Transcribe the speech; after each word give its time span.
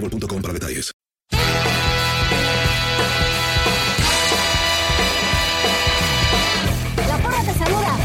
boostmobile.com 0.00 0.42
para 0.42 0.54
detalles. 0.54 0.92
La 7.08 7.18
porra 7.18 7.42
te 7.44 7.54
saluda. 7.58 7.96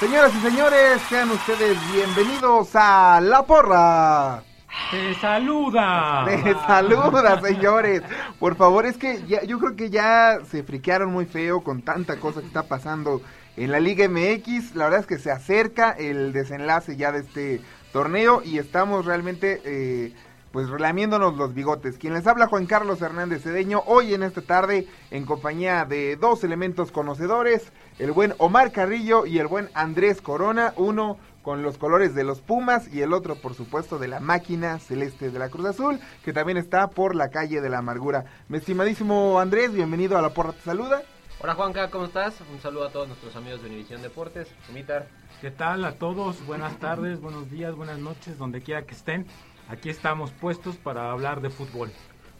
Señoras 0.00 0.32
y 0.34 0.40
señores, 0.40 1.02
sean 1.08 1.30
ustedes 1.30 1.92
bienvenidos 1.92 2.68
a 2.74 3.20
La 3.22 3.44
Porra. 3.44 4.45
¡Te 4.90 5.14
saluda! 5.14 6.24
Te 6.26 6.54
saluda, 6.66 7.40
señores. 7.40 8.02
Por 8.38 8.56
favor, 8.56 8.86
es 8.86 8.96
que 8.96 9.22
ya, 9.26 9.42
yo 9.42 9.58
creo 9.58 9.74
que 9.74 9.90
ya 9.90 10.38
se 10.48 10.62
friquearon 10.62 11.10
muy 11.12 11.26
feo 11.26 11.62
con 11.62 11.82
tanta 11.82 12.16
cosa 12.16 12.40
que 12.40 12.46
está 12.46 12.62
pasando 12.62 13.20
en 13.56 13.72
la 13.72 13.80
Liga 13.80 14.08
MX. 14.08 14.76
La 14.76 14.84
verdad 14.84 15.00
es 15.00 15.06
que 15.06 15.18
se 15.18 15.30
acerca 15.30 15.90
el 15.90 16.32
desenlace 16.32 16.96
ya 16.96 17.10
de 17.10 17.20
este 17.20 17.60
torneo 17.92 18.42
y 18.44 18.58
estamos 18.58 19.06
realmente 19.06 19.60
eh, 19.64 20.12
pues 20.52 20.68
relamiéndonos 20.68 21.36
los 21.36 21.52
bigotes. 21.52 21.98
Quien 21.98 22.14
les 22.14 22.26
habla 22.26 22.46
Juan 22.46 22.66
Carlos 22.66 23.02
Hernández 23.02 23.42
Cedeño, 23.42 23.82
hoy 23.86 24.14
en 24.14 24.22
esta 24.22 24.40
tarde 24.40 24.86
en 25.10 25.26
compañía 25.26 25.84
de 25.84 26.16
dos 26.16 26.44
elementos 26.44 26.92
conocedores, 26.92 27.72
el 27.98 28.12
buen 28.12 28.34
Omar 28.38 28.72
Carrillo 28.72 29.26
y 29.26 29.38
el 29.38 29.48
buen 29.48 29.68
Andrés 29.74 30.22
Corona, 30.22 30.72
uno 30.76 31.18
con 31.46 31.62
los 31.62 31.78
colores 31.78 32.12
de 32.12 32.24
los 32.24 32.40
Pumas 32.40 32.92
y 32.92 33.02
el 33.02 33.12
otro 33.12 33.36
por 33.36 33.54
supuesto 33.54 34.00
de 34.00 34.08
la 34.08 34.18
máquina 34.18 34.80
celeste 34.80 35.30
de 35.30 35.38
la 35.38 35.48
Cruz 35.48 35.66
Azul, 35.66 36.00
que 36.24 36.32
también 36.32 36.58
está 36.58 36.90
por 36.90 37.14
la 37.14 37.28
calle 37.28 37.60
de 37.60 37.70
la 37.70 37.78
amargura. 37.78 38.24
Mi 38.48 38.58
estimadísimo 38.58 39.38
Andrés, 39.38 39.72
bienvenido 39.72 40.18
a 40.18 40.22
la 40.22 40.30
porra, 40.30 40.50
te 40.54 40.62
saluda. 40.62 41.02
Hola 41.38 41.54
Juanca, 41.54 41.88
¿cómo 41.88 42.06
estás? 42.06 42.34
Un 42.52 42.60
saludo 42.60 42.88
a 42.88 42.90
todos 42.90 43.06
nuestros 43.06 43.36
amigos 43.36 43.62
de 43.62 43.68
Univisión 43.68 44.02
Deportes. 44.02 44.48
Sumitar. 44.66 45.06
¿Qué 45.40 45.52
tal 45.52 45.84
a 45.84 45.92
todos? 45.92 46.44
Buenas 46.46 46.80
tardes, 46.80 47.20
buenos 47.20 47.48
días, 47.48 47.76
buenas 47.76 48.00
noches, 48.00 48.38
donde 48.38 48.60
quiera 48.60 48.82
que 48.82 48.96
estén. 48.96 49.24
Aquí 49.68 49.88
estamos 49.88 50.32
puestos 50.32 50.74
para 50.74 51.12
hablar 51.12 51.42
de 51.42 51.50
fútbol. 51.50 51.92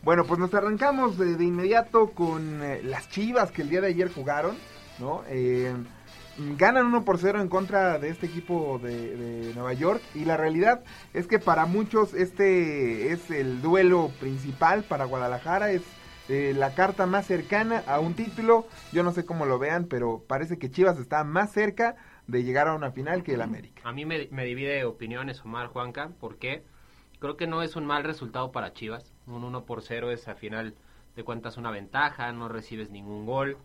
Bueno, 0.02 0.24
pues 0.24 0.40
nos 0.40 0.52
arrancamos 0.52 1.16
de, 1.16 1.36
de 1.36 1.44
inmediato 1.44 2.10
con 2.10 2.60
eh, 2.60 2.82
las 2.82 3.08
Chivas 3.08 3.52
que 3.52 3.62
el 3.62 3.70
día 3.70 3.82
de 3.82 3.86
ayer 3.86 4.12
jugaron, 4.12 4.56
¿no? 4.98 5.22
Eh, 5.28 5.72
ganan 6.56 6.86
1 6.86 7.04
por 7.04 7.18
0 7.18 7.40
en 7.40 7.48
contra 7.48 7.98
de 7.98 8.08
este 8.08 8.26
equipo 8.26 8.78
de, 8.82 9.52
Nueva 9.54 9.72
York. 9.72 10.02
Y 10.14 10.24
la 10.24 10.36
realidad 10.36 10.82
es 11.14 11.26
que 11.26 11.38
para 11.38 11.66
muchos 11.66 12.14
este 12.14 13.12
es 13.12 13.30
el 13.30 13.62
duelo 13.62 14.10
principal. 14.20 14.84
Para 14.84 15.04
Guadalajara, 15.04 15.70
es 15.70 15.82
eh, 16.28 16.54
la 16.56 16.74
carta 16.74 17.06
más 17.06 17.26
cercana 17.26 17.82
a 17.86 18.00
un 18.00 18.14
título, 18.14 18.66
yo 18.92 19.02
no 19.02 19.12
sé 19.12 19.24
cómo 19.24 19.46
lo 19.46 19.58
vean, 19.58 19.84
pero 19.84 20.24
parece 20.26 20.58
que 20.58 20.70
Chivas 20.70 20.98
está 20.98 21.22
más 21.24 21.52
cerca 21.52 21.96
de 22.26 22.42
llegar 22.42 22.66
a 22.66 22.74
una 22.74 22.90
final 22.90 23.22
que 23.22 23.34
el 23.34 23.42
América. 23.42 23.82
A 23.84 23.92
mí 23.92 24.04
me, 24.04 24.28
me 24.32 24.44
divide 24.44 24.84
opiniones 24.84 25.44
Omar 25.44 25.68
Juanca, 25.68 26.10
porque 26.18 26.64
creo 27.20 27.36
que 27.36 27.46
no 27.46 27.62
es 27.62 27.76
un 27.76 27.86
mal 27.86 28.02
resultado 28.02 28.50
para 28.50 28.72
Chivas, 28.72 29.12
un 29.26 29.44
1 29.44 29.64
por 29.64 29.82
0 29.82 30.10
es 30.10 30.26
a 30.26 30.34
final 30.34 30.74
de 31.14 31.24
cuentas 31.24 31.56
una 31.56 31.70
ventaja, 31.70 32.30
no 32.32 32.48
recibes 32.48 32.90
ningún 32.90 33.24
gol, 33.24 33.56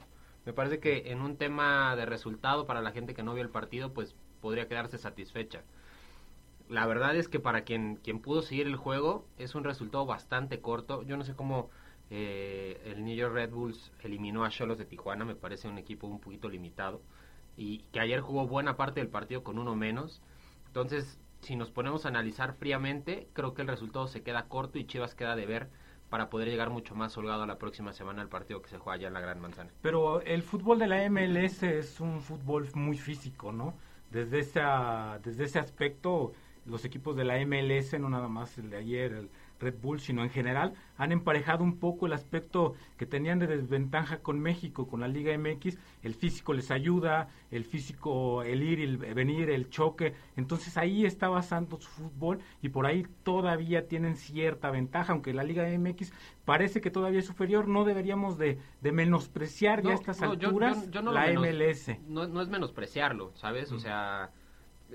me 0.45 0.53
parece 0.53 0.79
que 0.79 1.11
en 1.11 1.21
un 1.21 1.37
tema 1.37 1.95
de 1.95 2.05
resultado 2.05 2.65
para 2.65 2.81
la 2.81 2.91
gente 2.91 3.13
que 3.13 3.23
no 3.23 3.33
vio 3.33 3.43
el 3.43 3.49
partido, 3.49 3.93
pues 3.93 4.15
podría 4.41 4.67
quedarse 4.67 4.97
satisfecha. 4.97 5.61
La 6.69 6.87
verdad 6.87 7.15
es 7.15 7.27
que 7.27 7.39
para 7.39 7.61
quien, 7.63 7.97
quien 7.97 8.19
pudo 8.19 8.41
seguir 8.41 8.67
el 8.67 8.75
juego 8.75 9.27
es 9.37 9.55
un 9.55 9.63
resultado 9.63 10.05
bastante 10.05 10.61
corto. 10.61 11.03
Yo 11.03 11.17
no 11.17 11.23
sé 11.23 11.35
cómo 11.35 11.69
eh, 12.09 12.81
el 12.85 13.03
New 13.03 13.15
York 13.15 13.33
Red 13.33 13.51
Bulls 13.51 13.91
eliminó 14.01 14.43
a 14.43 14.49
Cholos 14.49 14.77
de 14.77 14.85
Tijuana, 14.85 15.25
me 15.25 15.35
parece 15.35 15.67
un 15.67 15.77
equipo 15.77 16.07
un 16.07 16.19
poquito 16.19 16.49
limitado. 16.49 17.01
Y 17.57 17.79
que 17.91 17.99
ayer 17.99 18.21
jugó 18.21 18.47
buena 18.47 18.77
parte 18.77 19.01
del 19.01 19.09
partido 19.09 19.43
con 19.43 19.59
uno 19.59 19.75
menos. 19.75 20.21
Entonces, 20.67 21.19
si 21.41 21.55
nos 21.55 21.71
ponemos 21.71 22.05
a 22.05 22.09
analizar 22.09 22.53
fríamente, 22.53 23.27
creo 23.33 23.53
que 23.53 23.61
el 23.61 23.67
resultado 23.67 24.07
se 24.07 24.23
queda 24.23 24.47
corto 24.47 24.79
y 24.79 24.85
Chivas 24.85 25.15
queda 25.15 25.35
de 25.35 25.45
ver 25.45 25.69
para 26.11 26.29
poder 26.29 26.49
llegar 26.49 26.69
mucho 26.69 26.93
más 26.93 27.17
holgado 27.17 27.43
a 27.43 27.47
la 27.47 27.57
próxima 27.57 27.93
semana 27.93 28.21
al 28.21 28.27
partido 28.27 28.61
que 28.61 28.67
se 28.67 28.77
juega 28.77 28.95
allá 28.95 29.07
en 29.07 29.13
la 29.13 29.21
Gran 29.21 29.39
Manzana. 29.39 29.71
Pero 29.81 30.19
el 30.21 30.43
fútbol 30.43 30.77
de 30.77 30.87
la 30.87 31.09
MLS 31.09 31.63
es 31.63 32.01
un 32.01 32.19
fútbol 32.19 32.67
muy 32.73 32.97
físico, 32.97 33.53
¿no? 33.53 33.75
Desde, 34.11 34.39
esa, 34.39 35.19
desde 35.23 35.45
ese 35.45 35.57
aspecto, 35.57 36.33
los 36.65 36.83
equipos 36.83 37.15
de 37.15 37.23
la 37.23 37.39
MLS, 37.45 37.97
no 37.97 38.09
nada 38.09 38.27
más 38.27 38.57
el 38.57 38.69
de 38.69 38.77
ayer, 38.77 39.13
el 39.13 39.29
Red 39.61 39.75
Bull, 39.81 39.99
sino 39.99 40.23
en 40.23 40.29
general, 40.29 40.73
han 40.97 41.11
emparejado 41.11 41.63
un 41.63 41.77
poco 41.77 42.05
el 42.05 42.13
aspecto 42.13 42.73
que 42.97 43.05
tenían 43.05 43.39
de 43.39 43.47
desventaja 43.47 44.19
con 44.19 44.39
México, 44.39 44.87
con 44.87 44.99
la 44.99 45.07
Liga 45.07 45.37
MX. 45.37 45.77
El 46.03 46.15
físico 46.15 46.53
les 46.53 46.71
ayuda, 46.71 47.29
el 47.51 47.63
físico, 47.63 48.43
el 48.43 48.63
ir, 48.63 48.81
el 48.81 48.97
venir, 48.97 49.49
el 49.49 49.69
choque. 49.69 50.13
Entonces 50.35 50.77
ahí 50.77 51.05
está 51.05 51.29
basando 51.29 51.79
su 51.79 51.89
fútbol 51.89 52.39
y 52.61 52.69
por 52.69 52.85
ahí 52.85 53.05
todavía 53.23 53.87
tienen 53.87 54.17
cierta 54.17 54.71
ventaja, 54.71 55.13
aunque 55.13 55.33
la 55.33 55.43
Liga 55.43 55.65
MX 55.77 56.11
parece 56.45 56.81
que 56.81 56.91
todavía 56.91 57.19
es 57.19 57.25
superior. 57.25 57.67
No 57.67 57.85
deberíamos 57.85 58.37
de, 58.37 58.59
de 58.81 58.91
menospreciar 58.91 59.83
no, 59.83 59.89
ya 59.89 59.95
a 59.95 59.97
estas 59.97 60.21
no, 60.21 60.31
alturas 60.31 60.77
yo, 60.77 60.85
yo, 60.85 60.91
yo 60.91 61.01
no 61.01 61.11
la 61.11 61.27
menos, 61.27 61.47
MLS. 61.47 61.99
No, 62.07 62.27
no 62.27 62.41
es 62.41 62.49
menospreciarlo, 62.49 63.31
¿sabes? 63.35 63.71
Mm. 63.71 63.75
O 63.75 63.79
sea 63.79 64.31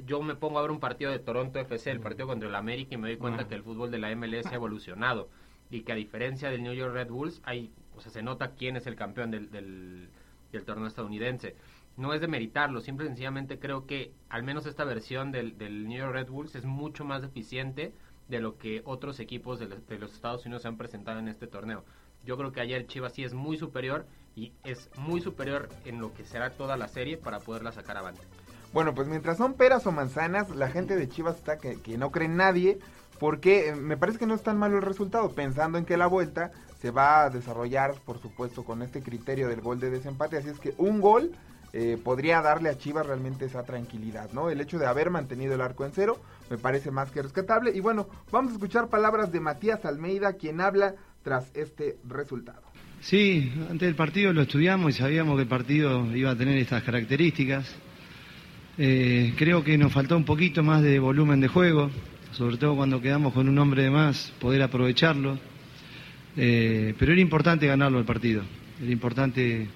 yo 0.04 0.22
me 0.22 0.34
pongo 0.34 0.58
a 0.58 0.62
ver 0.62 0.70
un 0.70 0.80
partido 0.80 1.10
de 1.10 1.18
Toronto 1.18 1.58
FC, 1.58 1.90
el 1.90 2.00
partido 2.00 2.26
contra 2.26 2.48
el 2.48 2.54
América, 2.54 2.94
y 2.94 2.98
me 2.98 3.08
doy 3.08 3.16
cuenta 3.16 3.48
que 3.48 3.54
el 3.54 3.62
fútbol 3.62 3.90
de 3.90 3.98
la 3.98 4.14
MLS 4.14 4.46
ha 4.46 4.54
evolucionado. 4.54 5.28
Y 5.70 5.82
que 5.82 5.92
a 5.92 5.96
diferencia 5.96 6.50
del 6.50 6.62
New 6.62 6.74
York 6.74 6.92
Red 6.92 7.08
Bulls, 7.08 7.40
hay, 7.44 7.72
o 7.96 8.00
sea, 8.00 8.12
se 8.12 8.22
nota 8.22 8.52
quién 8.52 8.76
es 8.76 8.86
el 8.86 8.94
campeón 8.94 9.30
del, 9.30 9.50
del, 9.50 10.08
del 10.52 10.64
torneo 10.64 10.86
estadounidense. 10.86 11.56
No 11.96 12.12
es 12.12 12.20
de 12.20 12.28
meritarlo, 12.28 12.80
simple 12.80 13.06
y 13.06 13.08
sencillamente 13.08 13.58
creo 13.58 13.86
que 13.86 14.12
al 14.28 14.42
menos 14.42 14.66
esta 14.66 14.84
versión 14.84 15.32
del, 15.32 15.56
del 15.56 15.88
New 15.88 15.98
York 15.98 16.12
Red 16.12 16.28
Bulls 16.28 16.54
es 16.54 16.64
mucho 16.64 17.04
más 17.04 17.24
eficiente 17.24 17.92
de 18.28 18.40
lo 18.40 18.58
que 18.58 18.82
otros 18.84 19.18
equipos 19.18 19.58
de, 19.58 19.66
de 19.66 19.98
los 19.98 20.12
Estados 20.12 20.44
Unidos 20.44 20.62
se 20.62 20.68
han 20.68 20.76
presentado 20.76 21.18
en 21.18 21.28
este 21.28 21.46
torneo. 21.46 21.84
Yo 22.24 22.36
creo 22.36 22.52
que 22.52 22.60
ayer 22.60 22.86
Chivas 22.86 23.14
sí 23.14 23.24
es 23.24 23.34
muy 23.34 23.56
superior 23.56 24.06
y 24.34 24.52
es 24.64 24.90
muy 24.98 25.20
superior 25.20 25.68
en 25.84 26.00
lo 26.00 26.12
que 26.12 26.24
será 26.24 26.50
toda 26.50 26.76
la 26.76 26.88
serie 26.88 27.16
para 27.16 27.40
poderla 27.40 27.72
sacar 27.72 27.96
avante. 27.96 28.22
Bueno, 28.76 28.94
pues 28.94 29.08
mientras 29.08 29.38
son 29.38 29.54
peras 29.54 29.86
o 29.86 29.90
manzanas, 29.90 30.50
la 30.50 30.68
gente 30.68 30.96
de 30.96 31.08
Chivas 31.08 31.36
está 31.36 31.56
que, 31.56 31.96
no 31.96 32.10
cree 32.10 32.26
en 32.26 32.36
nadie, 32.36 32.78
porque 33.18 33.70
eh, 33.70 33.74
me 33.74 33.96
parece 33.96 34.18
que 34.18 34.26
no 34.26 34.34
es 34.34 34.42
tan 34.42 34.58
malo 34.58 34.76
el 34.76 34.82
resultado, 34.82 35.34
pensando 35.34 35.78
en 35.78 35.86
que 35.86 35.96
la 35.96 36.06
vuelta 36.06 36.50
se 36.78 36.90
va 36.90 37.22
a 37.22 37.30
desarrollar, 37.30 37.94
por 38.04 38.20
supuesto, 38.20 38.64
con 38.64 38.82
este 38.82 39.00
criterio 39.00 39.48
del 39.48 39.62
gol 39.62 39.80
de 39.80 39.88
desempate, 39.88 40.36
así 40.36 40.50
es 40.50 40.60
que 40.60 40.74
un 40.76 41.00
gol 41.00 41.32
eh, 41.72 41.96
podría 42.04 42.42
darle 42.42 42.68
a 42.68 42.76
Chivas 42.76 43.06
realmente 43.06 43.46
esa 43.46 43.62
tranquilidad, 43.62 44.30
¿no? 44.34 44.50
El 44.50 44.60
hecho 44.60 44.78
de 44.78 44.84
haber 44.84 45.08
mantenido 45.08 45.54
el 45.54 45.62
arco 45.62 45.86
en 45.86 45.92
cero 45.94 46.18
me 46.50 46.58
parece 46.58 46.90
más 46.90 47.10
que 47.10 47.22
rescatable. 47.22 47.74
Y 47.74 47.80
bueno, 47.80 48.06
vamos 48.30 48.50
a 48.50 48.56
escuchar 48.56 48.88
palabras 48.88 49.32
de 49.32 49.40
Matías 49.40 49.86
Almeida, 49.86 50.34
quien 50.34 50.60
habla 50.60 50.96
tras 51.22 51.50
este 51.54 51.96
resultado. 52.06 52.60
Sí, 53.00 53.54
antes 53.70 53.88
del 53.88 53.96
partido 53.96 54.34
lo 54.34 54.42
estudiamos 54.42 54.90
y 54.90 54.98
sabíamos 54.98 55.36
que 55.36 55.44
el 55.44 55.48
partido 55.48 56.14
iba 56.14 56.30
a 56.32 56.36
tener 56.36 56.58
estas 56.58 56.82
características. 56.82 57.74
Eh, 58.78 59.32
creo 59.38 59.64
que 59.64 59.78
nos 59.78 59.90
faltó 59.90 60.18
un 60.18 60.24
poquito 60.24 60.62
más 60.62 60.82
de 60.82 60.98
volumen 60.98 61.40
de 61.40 61.48
juego, 61.48 61.90
sobre 62.32 62.58
todo 62.58 62.76
cuando 62.76 63.00
quedamos 63.00 63.32
con 63.32 63.48
un 63.48 63.58
hombre 63.58 63.84
de 63.84 63.90
más, 63.90 64.34
poder 64.38 64.60
aprovecharlo. 64.62 65.38
Eh, 66.36 66.94
pero 66.98 67.12
era 67.12 67.20
importante 67.22 67.66
ganarlo 67.66 67.98
el 67.98 68.04
partido, 68.04 68.42
era 68.82 68.92
importante 68.92 69.66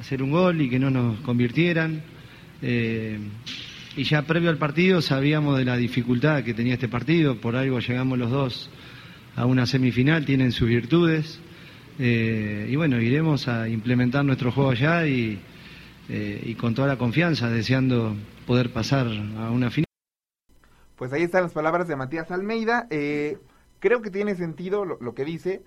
hacer 0.00 0.24
un 0.24 0.32
gol 0.32 0.60
y 0.60 0.68
que 0.68 0.80
no 0.80 0.90
nos 0.90 1.20
convirtieran. 1.20 2.02
Eh, 2.60 3.16
y 3.96 4.02
ya 4.02 4.22
previo 4.22 4.50
al 4.50 4.58
partido 4.58 5.02
sabíamos 5.02 5.56
de 5.58 5.64
la 5.64 5.76
dificultad 5.76 6.42
que 6.42 6.54
tenía 6.54 6.74
este 6.74 6.88
partido, 6.88 7.36
por 7.36 7.54
algo 7.54 7.78
llegamos 7.78 8.18
los 8.18 8.30
dos 8.30 8.70
a 9.36 9.46
una 9.46 9.66
semifinal, 9.66 10.24
tienen 10.24 10.50
sus 10.50 10.68
virtudes. 10.68 11.40
Y 11.98 12.74
bueno, 12.74 13.00
iremos 13.00 13.46
a 13.46 13.68
implementar 13.68 14.24
nuestro 14.24 14.50
juego 14.50 14.70
allá 14.70 15.06
y, 15.06 15.38
y 16.08 16.54
con 16.54 16.74
toda 16.74 16.88
la 16.88 16.96
confianza, 16.96 17.48
deseando 17.48 18.16
poder 18.46 18.72
pasar 18.72 19.06
a 19.06 19.50
una 19.50 19.70
final. 19.70 19.86
Pues 20.96 21.12
ahí 21.12 21.22
están 21.22 21.42
las 21.42 21.52
palabras 21.52 21.88
de 21.88 21.96
Matías 21.96 22.30
Almeida. 22.30 22.86
Eh, 22.90 23.38
creo 23.80 24.02
que 24.02 24.10
tiene 24.10 24.34
sentido 24.34 24.84
lo, 24.84 24.98
lo 25.00 25.14
que 25.14 25.24
dice, 25.24 25.62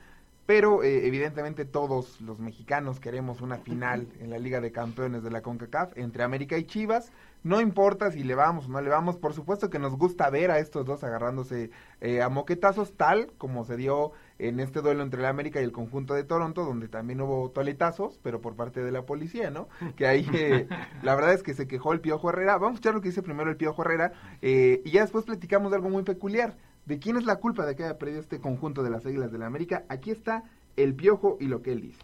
pero 0.46 0.84
eh, 0.84 1.08
evidentemente 1.08 1.66
todos 1.66 2.22
los 2.22 2.40
mexicanos 2.40 3.00
queremos 3.00 3.42
una 3.42 3.58
final 3.58 4.08
en 4.20 4.30
la 4.30 4.38
Liga 4.38 4.62
de 4.62 4.72
Campeones 4.72 5.24
de 5.24 5.32
la 5.32 5.42
CONCACAF 5.42 5.98
entre 5.98 6.24
América 6.24 6.58
y 6.58 6.66
Chivas. 6.66 7.12
No 7.46 7.62
importa 7.62 8.10
si 8.10 8.24
le 8.24 8.34
vamos 8.34 8.66
o 8.66 8.70
no 8.70 8.82
le 8.82 8.90
vamos, 8.90 9.18
por 9.18 9.36
supuesto 9.36 9.70
que 9.70 9.78
nos 9.78 9.96
gusta 10.00 10.32
ver 10.32 10.50
a 10.50 10.58
estos 10.58 10.84
dos 10.84 11.04
agarrándose 11.04 11.70
eh, 12.02 12.24
a 12.24 12.28
moquetazos, 12.28 12.98
tal 12.98 13.32
como 13.38 13.66
se 13.66 13.78
dio 13.78 14.14
en 14.40 14.60
este 14.60 14.82
duelo 14.82 15.04
entre 15.04 15.22
la 15.22 15.30
América 15.30 15.62
y 15.62 15.64
el 15.64 15.72
conjunto 15.72 16.16
de 16.16 16.24
Toronto, 16.24 16.66
donde 16.66 16.88
también 16.88 17.22
hubo 17.22 17.52
toletazos, 17.52 18.20
pero 18.24 18.42
por 18.42 18.56
parte 18.56 18.84
de 18.84 18.92
la 18.92 19.06
policía, 19.06 19.52
¿no? 19.52 19.70
Que 19.96 20.08
ahí 20.08 20.28
eh, 20.34 20.68
la 21.04 21.14
verdad 21.14 21.34
es 21.34 21.44
que 21.44 21.54
se 21.54 21.68
quejó 21.68 21.94
el 21.94 22.02
Piojo 22.02 22.30
Herrera. 22.30 22.54
Vamos 22.54 22.70
a 22.70 22.74
escuchar 22.74 22.96
lo 22.96 23.02
que 23.02 23.10
dice 23.10 23.22
primero 23.22 23.52
el 23.52 23.58
Piojo 23.58 23.84
Herrera 23.84 24.14
eh, 24.42 24.82
y 24.84 24.90
ya 24.90 25.02
después 25.02 25.26
platicamos 25.26 25.70
de 25.70 25.78
algo 25.78 25.90
muy 25.92 26.02
peculiar. 26.02 26.58
¿De 26.88 26.98
quién 26.98 27.16
es 27.16 27.26
la 27.26 27.36
culpa 27.36 27.64
de 27.68 27.76
que 27.76 27.84
haya 27.84 28.00
perdido 28.00 28.22
este 28.22 28.40
conjunto 28.40 28.82
de 28.82 28.90
las 28.90 29.06
Águilas 29.06 29.32
de 29.32 29.38
la 29.38 29.46
América? 29.46 29.84
Aquí 29.88 30.10
está 30.10 30.46
el 30.78 30.96
Piojo 30.96 31.38
y 31.40 31.46
lo 31.46 31.62
que 31.62 31.74
él 31.74 31.82
dice. 31.82 32.02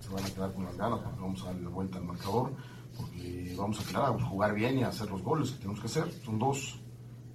Se 0.00 0.12
van 0.12 0.24
a 0.24 0.28
quedar 0.28 0.52
con 0.52 0.64
las 0.64 0.76
ganas 0.76 0.98
porque 0.98 1.20
vamos 1.20 1.40
a 1.42 1.46
darle 1.46 1.62
la 1.62 1.68
vuelta 1.68 1.98
al 1.98 2.04
marcador, 2.04 2.50
porque 2.96 3.54
vamos 3.56 3.80
a 3.80 3.84
quedar 3.84 4.04
a 4.04 4.24
jugar 4.24 4.54
bien 4.54 4.78
y 4.78 4.82
a 4.82 4.88
hacer 4.88 5.10
los 5.10 5.22
goles 5.22 5.50
que 5.50 5.58
tenemos 5.58 5.80
que 5.80 5.86
hacer. 5.86 6.10
Son 6.24 6.38
dos, 6.38 6.78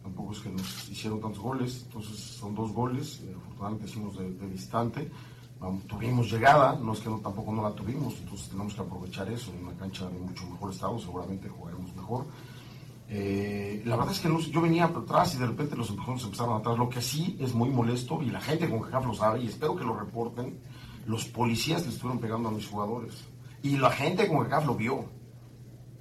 tampoco 0.04 0.34
es 0.34 0.40
que 0.40 0.50
nos 0.50 0.90
hicieron 0.90 1.22
tantos 1.22 1.42
goles, 1.42 1.84
entonces 1.86 2.18
son 2.18 2.56
dos 2.56 2.72
goles, 2.72 3.22
eh, 3.24 3.36
afortunadamente 3.36 3.86
hicimos 3.86 4.18
de, 4.18 4.50
distante. 4.50 5.12
Tuvimos 5.88 6.32
llegada, 6.32 6.76
no 6.76 6.94
es 6.94 7.02
que 7.02 7.10
no, 7.10 7.20
tampoco 7.20 7.54
no 7.54 7.62
la 7.62 7.76
tuvimos, 7.76 8.18
entonces 8.20 8.50
tenemos 8.50 8.74
que 8.74 8.82
aprovechar 8.82 9.30
eso 9.30 9.52
en 9.54 9.68
una 9.68 9.78
cancha 9.78 10.10
de 10.10 10.18
mucho 10.18 10.48
mejor 10.48 10.72
estado, 10.72 10.98
seguramente 10.98 11.48
jugaremos 11.48 11.96
mejor. 11.96 12.26
Eh, 13.14 13.84
la 13.86 13.98
verdad 13.98 14.14
es 14.14 14.22
que 14.22 14.52
yo 14.52 14.62
venía 14.62 14.86
atrás 14.86 15.36
y 15.36 15.38
de 15.38 15.46
repente 15.46 15.76
los 15.76 15.90
empujones 15.90 16.24
empezaron 16.24 16.58
atrás, 16.58 16.78
lo 16.78 16.88
que 16.88 17.02
sí 17.02 17.38
es 17.42 17.54
muy 17.54 17.70
molesto 17.70 18.22
y 18.24 18.30
la 18.30 18.40
gente 18.40 18.70
con 18.70 18.80
CACAF 18.80 19.06
lo 19.06 19.14
sabe 19.14 19.42
y 19.44 19.48
espero 19.48 19.76
que 19.76 19.84
lo 19.84 19.94
reporten, 20.00 20.58
los 21.06 21.26
policías 21.26 21.84
le 21.84 21.90
estuvieron 21.90 22.20
pegando 22.20 22.48
a 22.48 22.54
mis 22.54 22.66
jugadores 22.66 23.26
y 23.62 23.76
la 23.76 23.92
gente 23.92 24.30
con 24.30 24.44
CACAF 24.44 24.66
lo 24.66 24.76
vio, 24.76 25.06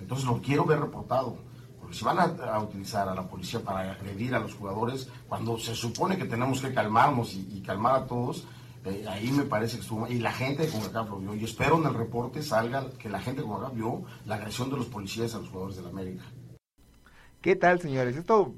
entonces 0.01 0.27
lo 0.27 0.41
quiero 0.41 0.65
ver 0.65 0.81
reportado, 0.81 1.39
porque 1.79 1.95
si 1.95 2.05
van 2.05 2.19
a, 2.19 2.25
a, 2.25 2.63
utilizar 2.63 3.09
a 3.09 3.15
la 3.15 3.29
policía 3.29 3.61
para 3.61 3.93
agredir 3.93 4.35
a 4.35 4.41
los 4.41 4.55
jugadores, 4.55 5.09
cuando 5.29 5.59
se 5.59 5.75
supone 5.75 6.17
que 6.17 6.25
tenemos 6.25 6.61
que 6.61 6.75
calmarnos 6.75 7.35
y, 7.35 7.59
y 7.59 7.63
calmar 7.63 7.95
a 7.95 8.07
todos, 8.07 8.47
eh, 8.85 9.05
ahí 9.09 9.31
me 9.31 9.45
parece 9.45 9.77
que 9.77 9.83
estuvo 9.83 10.09
y 10.09 10.19
la 10.21 10.33
gente 10.33 10.63
de 10.63 10.73
CONCACAF 10.73 11.11
lo 11.11 11.19
vio 11.19 11.35
y 11.35 11.45
espero 11.45 11.79
en 11.79 11.87
el 11.87 11.95
reporte 11.95 12.43
salga 12.43 12.89
que 12.99 13.11
la 13.11 13.21
gente 13.21 13.43
de 13.43 13.47
CONCACAF 13.47 13.75
vio 13.75 14.05
la 14.25 14.37
agresión 14.37 14.71
de 14.71 14.77
los 14.79 14.87
policías 14.87 15.35
a 15.35 15.39
los 15.39 15.51
jugadores 15.51 15.77
de 15.77 15.83
la 15.83 15.91
América. 15.91 16.25
¿Qué 17.43 17.57
tal, 17.57 17.81
señores? 17.81 18.17
Esto 18.17 18.55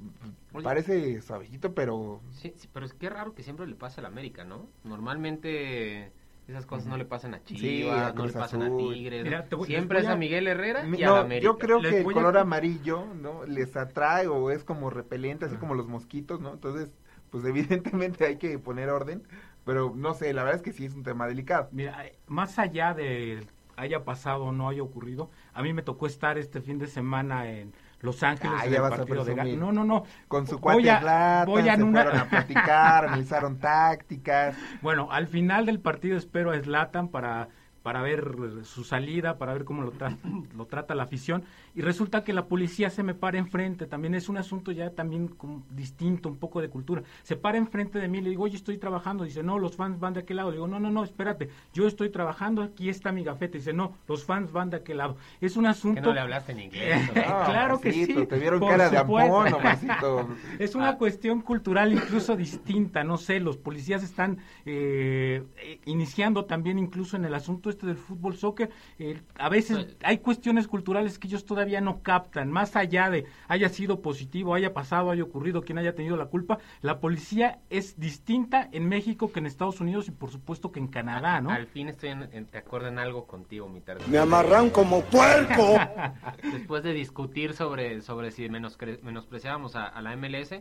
parece 0.62 1.22
suavecito, 1.22 1.74
pero... 1.74 2.20
Sí, 2.32 2.52
sí, 2.56 2.68
pero 2.72 2.86
es 2.86 2.94
que 2.94 3.08
raro 3.08 3.34
que 3.34 3.42
siempre 3.42 3.66
le 3.66 3.74
pase 3.74 4.00
a 4.00 4.02
la 4.02 4.08
América, 4.08 4.44
¿no? 4.44 4.68
Normalmente 4.84 6.12
esas 6.48 6.66
cosas 6.66 6.86
no 6.86 6.96
le 6.96 7.04
pasan 7.04 7.34
a 7.34 7.42
Chivas, 7.44 7.60
Sí, 7.60 7.88
a 7.88 8.12
no 8.12 8.26
le 8.26 8.32
pasan 8.32 8.62
a. 8.62 8.76
Tigres. 8.76 9.24
Mira, 9.24 9.44
te 9.46 9.54
voy- 9.54 9.66
siempre 9.68 10.00
es 10.00 10.06
a 10.06 10.12
a- 10.12 10.16
Miguel 10.16 10.46
Herrera 10.48 10.84
y 10.86 11.02
a 11.02 11.10
la 11.10 11.20
América. 11.20 11.44
yo 11.44 11.58
creo 11.58 11.80
Les 11.80 11.90
que 11.92 12.00
el 12.00 12.02
a- 12.10 12.12
color 12.12 12.36
amarillo, 12.38 13.06
¿no? 13.14 13.44
Les 13.46 13.76
atrae 13.76 14.26
o 14.26 14.50
es 14.50 14.64
como 14.64 14.90
repelente, 14.90 15.44
así 15.46 15.56
como 15.56 15.74
los 15.74 15.86
mosquitos, 15.88 16.40
¿no? 16.40 16.52
Entonces, 16.52 16.90
pues 17.30 17.44
evidentemente 17.96 18.26
hay 18.26 18.36
que 18.36 18.58
poner 18.58 18.90
orden, 18.90 19.22
pero 19.64 19.92
no 19.96 20.14
sé, 20.14 20.32
la 20.34 20.42
verdad 20.42 20.56
es 20.56 20.62
que 20.62 20.72
sí 20.72 20.84
es 20.84 20.94
un 20.94 21.02
tema 21.04 21.26
delicado. 21.28 21.68
Mira, 21.72 22.04
eh, 22.06 22.18
más 22.26 22.58
allá 22.58 22.92
de 22.94 23.46
haya 23.76 24.04
pasado 24.04 24.44
o 24.44 24.52
no 24.52 24.68
haya 24.68 24.82
ocurrido, 24.82 25.30
a 25.54 25.62
mí 25.62 25.72
me 25.72 25.82
tocó 25.82 26.06
estar 26.06 26.36
este 26.38 26.60
fin 26.60 26.78
de 26.78 26.86
semana 26.88 27.48
en 27.50 27.72
Los 28.02 28.22
Ángeles 28.22 28.52
Ah, 28.60 28.66
en 28.66 28.74
el 28.74 28.80
partido 28.82 29.24
de 29.24 29.56
No, 29.56 29.72
no, 29.72 29.84
no. 29.84 30.04
Con 30.28 30.46
su 30.46 30.58
Voy 30.58 30.74
cuate 30.74 30.90
a- 30.90 31.00
Zlatan, 31.00 31.46
voy 31.46 31.68
a 31.68 31.76
se 31.76 31.82
una- 31.82 32.02
fueron 32.02 32.20
a 32.20 32.24
platicar, 32.28 33.04
analizaron 33.06 33.58
tácticas. 33.60 34.56
Bueno, 34.82 35.08
al 35.10 35.28
final 35.28 35.66
del 35.66 35.80
partido 35.80 36.16
espero 36.18 36.50
a 36.50 36.60
Zlatan 36.60 37.08
para 37.08 37.48
para 37.82 38.02
ver 38.02 38.24
su 38.64 38.84
salida, 38.84 39.38
para 39.38 39.52
ver 39.52 39.64
cómo 39.64 39.82
lo, 39.82 39.92
tra- 39.92 40.16
lo 40.56 40.66
trata 40.66 40.94
la 40.94 41.04
afición, 41.04 41.44
y 41.74 41.80
resulta 41.80 42.24
que 42.24 42.32
la 42.32 42.46
policía 42.46 42.90
se 42.90 43.02
me 43.02 43.14
para 43.14 43.38
enfrente, 43.38 43.86
también 43.86 44.14
es 44.14 44.28
un 44.28 44.36
asunto 44.36 44.72
ya 44.72 44.90
también 44.90 45.28
como 45.28 45.62
distinto, 45.70 46.28
un 46.28 46.36
poco 46.36 46.60
de 46.60 46.68
cultura, 46.68 47.02
se 47.22 47.36
para 47.36 47.58
enfrente 47.58 47.98
de 47.98 48.08
mí, 48.08 48.20
le 48.20 48.30
digo, 48.30 48.44
oye, 48.44 48.56
estoy 48.56 48.78
trabajando, 48.78 49.24
dice, 49.24 49.42
no, 49.42 49.58
los 49.58 49.76
fans 49.76 49.98
van 49.98 50.14
de 50.14 50.20
aquel 50.20 50.36
lado, 50.36 50.50
le 50.50 50.56
digo, 50.56 50.68
no, 50.68 50.78
no, 50.80 50.90
no, 50.90 51.04
espérate, 51.04 51.48
yo 51.72 51.86
estoy 51.86 52.10
trabajando, 52.10 52.62
aquí 52.62 52.88
está 52.88 53.12
mi 53.12 53.24
gafete, 53.24 53.58
dice, 53.58 53.72
no, 53.72 53.96
los 54.06 54.24
fans 54.24 54.52
van 54.52 54.70
de 54.70 54.76
aquel 54.78 54.98
lado, 54.98 55.16
es 55.40 55.56
un 55.56 55.66
asunto... 55.66 56.00
Que 56.00 56.06
no 56.06 56.14
le 56.14 56.20
hablaste 56.20 56.52
en 56.52 56.60
inglés. 56.60 57.06
¿no? 57.08 57.12
claro 57.22 57.80
que 57.80 57.92
sí. 57.92 58.26
Te 58.26 58.38
vieron 58.38 58.60
por 58.60 58.70
cara 58.70 58.90
de 58.90 58.98
supuesto. 58.98 59.36
ampón. 59.36 60.36
Es 60.58 60.74
una 60.74 60.96
cuestión 60.96 61.40
cultural 61.42 61.92
incluso 61.92 62.36
distinta, 62.36 63.02
no 63.04 63.16
sé, 63.16 63.40
los 63.40 63.56
policías 63.56 64.02
están 64.02 64.38
eh, 64.66 65.42
eh, 65.56 65.80
iniciando 65.86 66.44
también 66.44 66.78
incluso 66.78 67.16
en 67.16 67.24
el 67.24 67.34
asunto 67.34 67.70
este 67.72 67.86
del 67.86 67.96
fútbol 67.96 68.36
soccer, 68.36 68.70
eh, 68.98 69.20
a 69.36 69.48
veces 69.48 69.96
hay 70.02 70.18
cuestiones 70.18 70.68
culturales 70.68 71.18
que 71.18 71.26
ellos 71.28 71.44
todavía 71.44 71.80
no 71.80 72.02
captan, 72.02 72.50
más 72.50 72.76
allá 72.76 73.10
de 73.10 73.26
haya 73.48 73.68
sido 73.68 74.00
positivo, 74.00 74.54
haya 74.54 74.72
pasado, 74.72 75.10
haya 75.10 75.22
ocurrido, 75.24 75.62
quien 75.62 75.78
haya 75.78 75.94
tenido 75.94 76.16
la 76.16 76.26
culpa, 76.26 76.58
la 76.80 77.00
policía 77.00 77.58
es 77.70 77.98
distinta 77.98 78.68
en 78.72 78.88
México 78.88 79.32
que 79.32 79.40
en 79.40 79.46
Estados 79.46 79.80
Unidos 79.80 80.08
y 80.08 80.12
por 80.12 80.30
supuesto 80.30 80.70
que 80.72 80.78
en 80.80 80.88
Canadá, 80.88 81.40
¿no? 81.40 81.50
Al 81.50 81.66
fin 81.66 81.88
estoy 81.88 82.10
en, 82.10 82.22
en- 82.32 82.50
de 82.50 82.58
acuerdo 82.58 82.88
en 82.88 82.98
algo 82.98 83.26
contigo, 83.26 83.68
mi 83.68 83.80
tarde. 83.80 84.04
Me 84.08 84.18
amarran 84.18 84.70
como 84.70 85.00
puerco. 85.02 85.78
Después 86.52 86.82
de 86.82 86.92
discutir 86.92 87.54
sobre, 87.54 88.00
sobre 88.02 88.30
si 88.30 88.48
menospreciábamos 88.48 89.76
a, 89.76 89.86
a 89.86 90.02
la 90.02 90.16
MLS, 90.16 90.52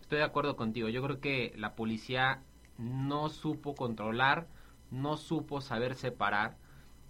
estoy 0.00 0.18
de 0.18 0.24
acuerdo 0.24 0.56
contigo. 0.56 0.88
Yo 0.88 1.02
creo 1.02 1.20
que 1.20 1.52
la 1.56 1.74
policía 1.74 2.40
no 2.78 3.28
supo 3.28 3.74
controlar, 3.74 4.46
no 4.90 5.16
supo 5.16 5.60
saber 5.60 5.94
separar. 5.94 6.56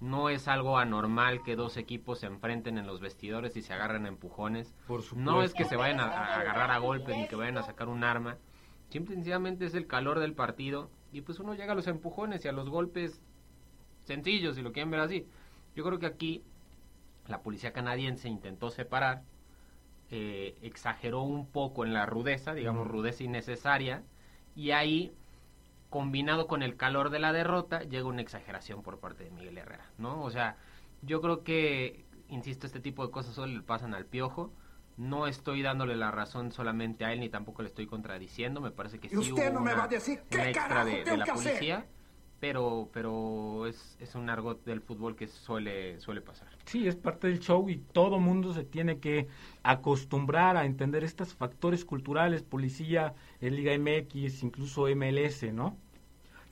No 0.01 0.29
es 0.29 0.47
algo 0.47 0.79
anormal 0.79 1.43
que 1.43 1.57
dos 1.57 1.77
equipos 1.77 2.21
se 2.21 2.27
enfrenten 2.27 2.79
en 2.79 2.87
los 2.87 3.01
vestidores 3.01 3.57
y 3.57 3.63
se 3.63 3.75
agarren 3.75 4.05
a 4.05 4.09
empujones. 4.09 4.75
Por 4.87 5.17
No 5.17 5.43
es 5.43 5.55
que 5.55 5.65
se 5.65 5.77
vayan 5.77 5.99
a, 5.99 6.05
a 6.05 6.41
agarrar 6.41 6.71
a 6.71 6.79
golpes 6.79 7.17
ni 7.17 7.27
que 7.27 7.35
vayan 7.35 7.59
a 7.59 7.63
sacar 7.63 7.89
un 7.89 8.05
arma. 8.05 8.39
Simple 8.91 9.15
y 9.15 9.17
sencillamente 9.17 9.67
es 9.67 9.75
el 9.75 9.87
calor 9.87 10.21
del 10.21 10.35
partido 10.35 10.91
y 11.13 11.23
pues 11.23 11.41
uno 11.41 11.55
llega 11.55 11.73
a 11.73 11.77
los 11.77 11.87
empujones 11.87 12.45
y 12.45 12.49
a 12.49 12.53
los 12.53 12.69
golpes 12.71 13.21
sencillos, 14.05 14.57
si 14.57 14.63
lo 14.63 14.73
quieren 14.73 14.91
ver 14.91 15.01
así. 15.01 15.27
Yo 15.75 15.85
creo 15.85 15.99
que 15.99 16.07
aquí 16.07 16.43
la 17.27 17.43
policía 17.43 17.73
canadiense 17.73 18.29
intentó 18.29 18.71
separar, 18.71 19.23
eh, 20.11 20.57
exageró 20.63 21.23
un 21.23 21.47
poco 21.47 21.85
en 21.85 21.93
la 21.93 22.07
rudeza, 22.07 22.55
digamos 22.55 22.89
rudeza 22.89 23.25
innecesaria, 23.25 24.03
y 24.57 24.71
ahí, 24.73 25.13
combinado 25.91 26.47
con 26.47 26.63
el 26.63 26.77
calor 26.77 27.11
de 27.11 27.19
la 27.19 27.33
derrota, 27.33 27.81
llega 27.81 28.07
una 28.07 28.23
exageración 28.23 28.83
por 28.83 28.99
parte 28.99 29.25
de 29.25 29.31
Miguel 29.31 29.59
Herrera, 29.59 29.91
¿no? 29.99 30.23
O 30.23 30.31
sea, 30.31 30.57
yo 31.03 31.21
creo 31.21 31.45
que, 31.45 32.05
insisto, 32.29 32.67
este 32.67 32.81
tipo 32.81 33.07
de 33.07 33.13
cosas 33.13 33.35
solo 33.35 33.53
le 33.53 33.63
pasan 33.63 33.95
al 33.95 34.05
piojo. 34.05 34.53
No 34.97 35.29
estoy 35.29 35.63
dándole 35.63 35.95
la 35.95 36.11
razón 36.11 36.51
solamente 36.51 37.05
a 37.05 37.13
él, 37.13 37.21
ni 37.21 37.29
tampoco 37.29 37.63
le 37.63 37.69
estoy 37.69 37.87
contradiciendo. 37.87 38.61
Me 38.61 38.73
parece 38.73 38.99
que 38.99 39.07
Y 39.07 39.11
sí 39.11 39.17
usted 39.17 39.51
hubo 39.51 39.55
no 39.55 39.61
me 39.61 39.75
va 39.75 39.85
a 39.85 39.89
decir 39.89 40.23
qué 40.29 40.39
una 40.39 40.49
extra 40.49 40.69
carajo 40.69 40.89
de, 40.89 41.17
la 41.17 41.25
hacer. 41.25 41.87
Pero 42.41 42.89
pero 42.93 43.67
es, 43.67 43.97
es 44.01 44.15
un 44.15 44.31
argot 44.31 44.65
del 44.65 44.81
fútbol 44.81 45.17
que 45.17 45.29
suele 45.29 46.01
suele 46.01 46.21
pasar. 46.21 46.49
Sí, 46.67 46.87
es 46.87 46.97
parte 46.97 47.29
del 47.29 47.41
show 47.41 47.69
y 47.69 47.77
todo 47.77 48.19
mundo 48.19 48.53
se 48.55 48.65
tiene 48.65 48.99
que 48.99 49.29
acostumbrar 49.63 50.57
a 50.57 50.65
entender 50.65 51.05
estos 51.05 51.35
factores 51.35 51.85
culturales, 51.85 52.43
policía, 52.43 53.15
en 53.41 53.57
Liga 53.57 53.77
MX, 53.79 54.43
incluso 54.43 54.87
MLS, 54.95 55.53
¿no? 55.53 55.77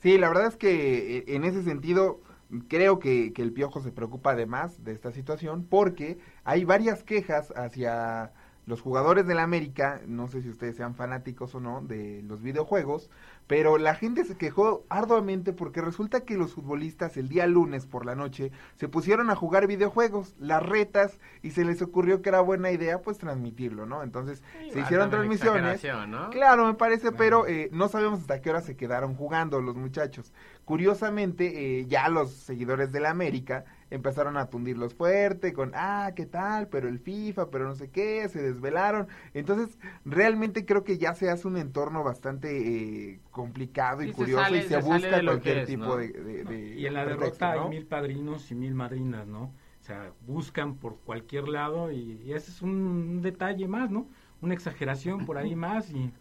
Sí, 0.01 0.17
la 0.17 0.29
verdad 0.29 0.47
es 0.47 0.57
que 0.57 1.17
eh, 1.17 1.23
en 1.27 1.43
ese 1.43 1.63
sentido 1.63 2.21
creo 2.67 2.99
que, 2.99 3.33
que 3.33 3.41
el 3.41 3.51
Piojo 3.51 3.81
se 3.81 3.91
preocupa 3.91 4.31
además 4.31 4.83
de 4.83 4.93
esta 4.93 5.11
situación 5.11 5.65
porque 5.65 6.17
hay 6.43 6.63
varias 6.63 7.03
quejas 7.03 7.51
hacia 7.55 8.31
los 8.67 8.81
jugadores 8.81 9.25
del 9.25 9.39
América, 9.39 10.01
no 10.05 10.27
sé 10.27 10.41
si 10.41 10.49
ustedes 10.49 10.75
sean 10.75 10.93
fanáticos 10.93 11.55
o 11.55 11.61
no 11.61 11.81
de 11.81 12.21
los 12.27 12.43
videojuegos, 12.43 13.09
pero 13.47 13.77
la 13.77 13.95
gente 13.95 14.25
se 14.25 14.35
quejó 14.35 14.85
arduamente 14.89 15.53
porque 15.53 15.81
resulta 15.81 16.25
que 16.25 16.35
los 16.35 16.53
futbolistas 16.53 17.15
el 17.15 17.29
día 17.29 17.47
lunes 17.47 17.85
por 17.85 18.05
la 18.05 18.13
noche 18.13 18.51
se 18.75 18.89
pusieron 18.89 19.29
a 19.29 19.35
jugar 19.35 19.67
videojuegos, 19.67 20.35
las 20.37 20.61
retas, 20.61 21.17
y 21.41 21.51
se 21.51 21.63
les 21.63 21.81
ocurrió 21.81 22.21
que 22.21 22.27
era 22.27 22.41
buena 22.41 22.69
idea 22.69 23.01
pues 23.01 23.17
transmitirlo, 23.17 23.85
¿no? 23.85 24.03
Entonces 24.03 24.43
se 24.73 24.81
hicieron 24.81 25.09
transmisiones. 25.09 25.81
¿no? 26.09 26.29
Claro, 26.29 26.65
me 26.65 26.73
parece, 26.73 27.13
pero 27.13 27.47
eh, 27.47 27.69
no 27.71 27.87
sabemos 27.87 28.19
hasta 28.19 28.41
qué 28.41 28.49
hora 28.49 28.59
se 28.59 28.75
quedaron 28.75 29.15
jugando 29.15 29.61
los 29.61 29.77
muchachos. 29.77 30.33
Curiosamente, 30.65 31.79
eh, 31.79 31.85
ya 31.87 32.09
los 32.09 32.31
seguidores 32.31 32.91
del 32.91 33.05
América 33.05 33.63
empezaron 33.89 34.37
a 34.37 34.49
tundirlos 34.49 34.93
fuerte 34.93 35.53
con, 35.53 35.71
ah, 35.75 36.11
¿qué 36.15 36.25
tal? 36.25 36.67
Pero 36.67 36.89
el 36.89 36.99
FIFA, 36.99 37.49
pero 37.49 37.67
no 37.67 37.75
sé 37.75 37.89
qué, 37.89 38.27
se 38.29 38.41
desvelaron. 38.41 39.07
Entonces, 39.33 39.77
realmente 40.05 40.65
creo 40.65 40.83
que 40.83 40.97
ya 40.97 41.13
se 41.13 41.29
hace 41.29 41.47
un 41.47 41.57
entorno 41.57 42.03
bastante 42.03 43.11
eh, 43.13 43.19
complicado 43.31 44.03
y 44.03 44.07
se 44.07 44.13
curioso 44.13 44.43
sale- 44.43 44.57
y 44.59 44.61
se, 44.63 44.77
busca 44.81 45.23
cualquier 45.23 45.57
es, 45.59 45.67
tipo 45.67 45.85
¿no? 45.85 45.97
de, 45.97 46.09
de- 46.09 46.43
de 46.43 46.75
Y 46.75 46.85
en 46.85 46.93
la 46.93 47.05
pretexto, 47.05 47.45
derrota 47.45 47.55
¿no? 47.55 47.63
hay 47.63 47.69
mil 47.69 47.85
padrinos 47.85 48.51
y 48.51 48.55
mil 48.55 48.75
madrinas, 48.75 49.27
¿no? 49.27 49.43
O 49.43 49.83
sea, 49.87 50.11
buscan 50.25 50.75
por 50.75 50.97
cualquier 50.99 51.47
lado 51.47 51.91
y, 51.91 52.21
y 52.25 52.33
ese 52.33 52.51
es 52.51 52.61
un 52.61 53.21
detalle 53.21 53.67
más, 53.69 53.89
¿no? 53.89 54.09
Una 54.41 54.53
exageración 54.53 55.25
por 55.25 55.37
ahí 55.37 55.55
más 55.55 55.89
y, 55.91 56.11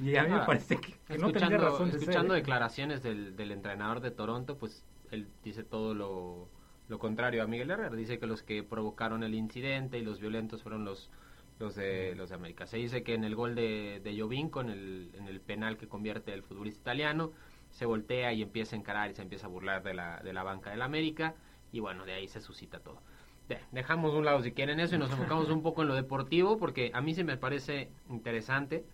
y 0.00 0.16
a 0.16 0.22
mí 0.22 0.30
me 0.30 0.36
Ah, 0.36 0.46
parece 0.46 0.76
que, 0.76 0.92
que 1.08 1.18
no 1.18 1.32
tendría 1.32 1.58
escuchando- 1.58 1.70
razón 1.70 1.90
de 1.90 1.98
Escuchando 1.98 2.28
ser. 2.34 2.38
¿eh? 2.38 2.40
declaraciones 2.42 3.02
del, 3.02 3.34
del 3.36 3.50
entrenador 3.50 4.00
de 4.00 4.12
Toronto, 4.12 4.56
pues 4.58 4.84
él 5.10 5.28
dice 5.42 5.64
todo 5.64 5.92
lo, 5.94 6.48
lo 6.88 6.98
contrario 6.98 7.42
a 7.42 7.46
Miguel 7.46 7.70
Herrera. 7.70 7.94
Dice 7.96 8.18
que 8.18 8.26
los 8.26 8.42
que 8.42 8.62
provocaron 8.62 9.22
el 9.22 9.34
incidente 9.34 9.98
y 9.98 10.02
los 10.02 10.20
violentos 10.20 10.62
fueron 10.62 10.84
los 10.84 11.10
los 11.58 11.74
de 11.74 12.14
los 12.16 12.28
de 12.28 12.34
América. 12.34 12.66
Se 12.66 12.76
dice 12.76 13.02
que 13.02 13.14
en 13.14 13.24
el 13.24 13.34
gol 13.34 13.54
de, 13.54 14.00
de 14.04 14.20
Jovinko, 14.20 14.60
en 14.60 14.68
el, 14.68 15.10
en 15.14 15.26
el 15.26 15.40
penal 15.40 15.78
que 15.78 15.88
convierte 15.88 16.34
el 16.34 16.42
futbolista 16.42 16.80
italiano, 16.82 17.32
se 17.70 17.86
voltea 17.86 18.32
y 18.34 18.42
empieza 18.42 18.76
a 18.76 18.78
encarar 18.78 19.10
y 19.10 19.14
se 19.14 19.22
empieza 19.22 19.46
a 19.46 19.48
burlar 19.48 19.82
de 19.82 19.94
la, 19.94 20.18
de 20.18 20.34
la 20.34 20.42
banca 20.42 20.68
del 20.70 20.82
América 20.82 21.34
y 21.72 21.80
bueno, 21.80 22.04
de 22.04 22.12
ahí 22.12 22.28
se 22.28 22.42
suscita 22.42 22.80
todo. 22.80 23.00
De- 23.48 23.58
dejamos 23.72 24.12
de 24.12 24.18
un 24.18 24.26
lado 24.26 24.42
si 24.42 24.52
quieren 24.52 24.80
eso 24.80 24.96
y 24.96 24.98
nos 24.98 25.10
enfocamos 25.10 25.48
un 25.48 25.62
poco 25.62 25.80
en 25.80 25.88
lo 25.88 25.94
deportivo 25.94 26.58
porque 26.58 26.90
a 26.92 27.00
mí 27.00 27.14
se 27.14 27.24
me 27.24 27.38
parece 27.38 27.88
interesante 28.10 28.84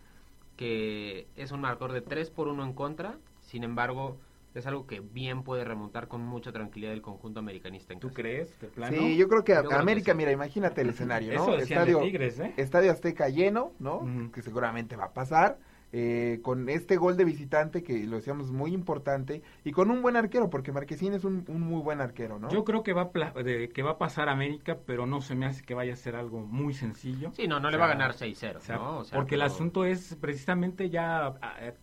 que 0.57 1.27
es 1.37 1.51
un 1.53 1.61
marcador 1.63 1.93
de 1.93 2.03
3 2.03 2.31
por 2.31 2.49
1 2.49 2.63
en 2.65 2.73
contra, 2.75 3.19
sin 3.41 3.65
embargo 3.65 4.19
es 4.55 4.67
algo 4.67 4.87
que 4.87 5.01
bien 5.01 5.43
puede 5.43 5.65
remontar 5.65 6.09
con 6.09 6.23
mucha 6.23 6.53
tranquilidad 6.53 6.93
el 6.93 7.03
conjunto 7.03 7.41
americanista 7.41 7.93
en 7.93 8.01
¿Tú 8.01 8.11
crees? 8.11 8.59
¿De 8.61 8.69
plano? 8.69 8.97
Sí, 8.97 9.17
yo 9.17 9.29
creo 9.29 9.45
que 9.45 9.55
creo 9.55 9.73
América, 9.79 10.13
sí. 10.13 10.19
mira, 10.19 10.33
imagínate 10.33 10.81
el 10.83 10.91
escenario, 10.91 11.33
¿no? 11.35 11.43
Eso 11.55 11.57
Estadio, 11.57 12.01
Tigres, 12.01 12.39
¿eh? 12.41 12.53
Estadio 12.57 12.91
Azteca 12.93 13.29
lleno, 13.29 13.73
¿no? 13.79 14.31
Que 14.33 14.43
seguramente 14.43 14.97
va 14.97 15.05
a 15.07 15.13
pasar. 15.13 15.59
eh, 15.95 16.41
con 16.43 16.71
este 16.71 16.97
gol 16.97 17.19
de 17.19 17.25
visitante 17.27 17.83
que 17.83 18.05
lo 18.07 18.17
decíamos 18.17 18.51
muy 18.51 18.73
importante 18.73 19.43
y 19.63 19.73
con 19.73 19.91
un 19.91 20.01
buen 20.01 20.17
arquero 20.17 20.49
porque 20.49 20.73
Marquesín 20.73 21.13
es 21.13 21.23
un, 21.23 21.45
un 21.49 21.61
muy 21.61 21.83
buen 21.83 22.01
arquero, 22.01 22.39
¿no? 22.39 22.49
Yo 22.49 22.65
creo 22.65 22.83
que 22.83 22.95
va, 22.95 23.03
a 23.03 23.11
pla- 23.11 23.33
de- 23.33 23.69
que 23.69 23.83
va 23.83 23.91
a 23.91 23.99
pasar 23.99 24.31
América, 24.31 24.79
pero 24.87 25.05
no 25.05 25.21
se 25.21 25.35
me 25.35 25.45
hace 25.45 25.63
que 25.63 25.75
vaya 25.75 25.93
a 25.93 25.97
ser 25.97 26.17
algo 26.17 26.41
muy 26.47 26.73
sencillo. 26.73 27.31
Sí, 27.35 27.47
no, 27.47 27.61
no 27.61 27.71
le 27.71 27.77
va 27.77 27.85
a 27.85 27.89
ganar 27.89 28.15
6-0, 28.15 28.57
o 28.57 28.61
sea, 28.61 28.77
¿no? 28.77 28.99
O 29.01 29.05
sea, 29.05 29.19
porque 29.19 29.35
el 29.35 29.43
asunto 29.43 29.85
es 29.85 30.17
precisamente 30.19 30.89
ya 30.89 31.27
a, 31.27 31.37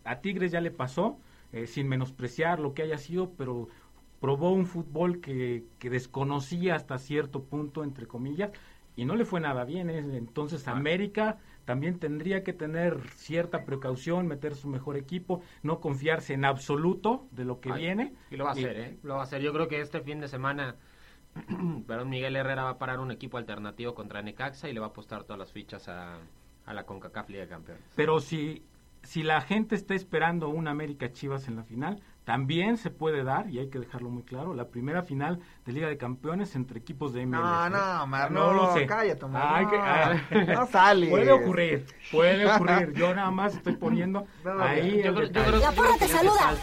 a 0.03 0.21
Tigres 0.21 0.51
ya 0.51 0.59
le 0.59 0.71
pasó, 0.71 1.19
eh, 1.51 1.67
sin 1.67 1.87
menospreciar 1.87 2.59
lo 2.59 2.73
que 2.73 2.83
haya 2.83 2.97
sido, 2.97 3.31
pero 3.37 3.67
probó 4.19 4.51
un 4.51 4.65
fútbol 4.65 5.21
que, 5.21 5.63
que 5.79 5.89
desconocía 5.89 6.75
hasta 6.75 6.97
cierto 6.97 7.43
punto, 7.43 7.83
entre 7.83 8.05
comillas, 8.05 8.51
y 8.95 9.05
no 9.05 9.15
le 9.15 9.25
fue 9.25 9.39
nada 9.39 9.63
bien. 9.63 9.89
¿eh? 9.89 9.99
Entonces 9.99 10.67
América 10.67 11.37
también 11.65 11.99
tendría 11.99 12.43
que 12.43 12.51
tener 12.51 12.99
cierta 13.11 13.63
precaución, 13.63 14.27
meter 14.27 14.55
su 14.55 14.67
mejor 14.67 14.97
equipo, 14.97 15.41
no 15.63 15.79
confiarse 15.79 16.33
en 16.33 16.43
absoluto 16.43 17.27
de 17.31 17.45
lo 17.45 17.61
que 17.61 17.71
Ay, 17.71 17.81
viene. 17.81 18.13
Y 18.29 18.37
lo 18.37 18.43
va 18.43 18.49
a 18.49 18.53
hacer, 18.53 18.79
¿eh? 18.79 18.97
Lo 19.03 19.15
va 19.15 19.21
a 19.21 19.23
hacer. 19.23 19.41
Yo 19.41 19.53
creo 19.53 19.67
que 19.67 19.79
este 19.79 20.01
fin 20.01 20.19
de 20.19 20.27
semana, 20.27 20.75
perdón, 21.87 22.09
Miguel 22.09 22.35
Herrera 22.35 22.63
va 22.63 22.69
a 22.71 22.77
parar 22.77 22.99
un 22.99 23.11
equipo 23.11 23.37
alternativo 23.37 23.95
contra 23.95 24.21
Necaxa 24.21 24.67
y 24.67 24.73
le 24.73 24.79
va 24.79 24.87
a 24.87 24.89
apostar 24.89 25.23
todas 25.23 25.39
las 25.39 25.51
fichas 25.51 25.87
a, 25.87 26.17
a 26.65 26.73
la 26.73 26.85
CONCACAF 26.85 27.29
Liga 27.29 27.43
de 27.43 27.49
Campeones. 27.49 27.83
Pero 27.95 28.19
si, 28.19 28.63
si 29.03 29.23
la 29.23 29.41
gente 29.41 29.75
está 29.75 29.93
esperando 29.95 30.49
un 30.49 30.67
América 30.67 31.11
Chivas 31.11 31.47
en 31.47 31.55
la 31.55 31.63
final, 31.63 32.01
también 32.25 32.77
se 32.77 32.91
puede 32.91 33.23
dar, 33.23 33.49
y 33.49 33.57
hay 33.57 33.69
que 33.69 33.79
dejarlo 33.79 34.09
muy 34.11 34.21
claro, 34.21 34.53
la 34.53 34.67
primera 34.67 35.01
final 35.01 35.39
de 35.65 35.71
Liga 35.73 35.87
de 35.87 35.97
Campeones 35.97 36.55
entre 36.55 36.77
equipos 36.79 37.11
de 37.13 37.25
MLS. 37.25 37.41
No, 37.41 37.65
¿eh? 37.65 37.69
no, 37.71 38.07
Mar, 38.07 38.31
no, 38.31 38.53
no, 38.53 38.53
lo 38.53 38.73
sé. 38.73 38.85
cállate, 38.85 39.25
Omar, 39.25 39.43
Ay, 39.47 39.65
no. 39.65 39.71
que- 39.71 39.77
ah. 39.79 40.53
No 40.53 40.65
sales. 40.71 41.09
Puede 41.09 41.31
ocurrir, 41.31 41.85
puede 42.11 42.45
ocurrir. 42.45 42.93
Yo 42.93 43.15
nada 43.15 43.31
más 43.31 43.55
estoy 43.55 43.77
poniendo 43.77 44.27
No, 44.43 44.61
ahí 44.61 45.01
yo 45.03 45.11
yo 45.13 45.23
yo 45.23 45.31
creo 45.31 45.33
que 45.33 45.35
te 45.35 45.81
le 45.81 45.89
hace 45.89 46.07
saluda. 46.07 46.55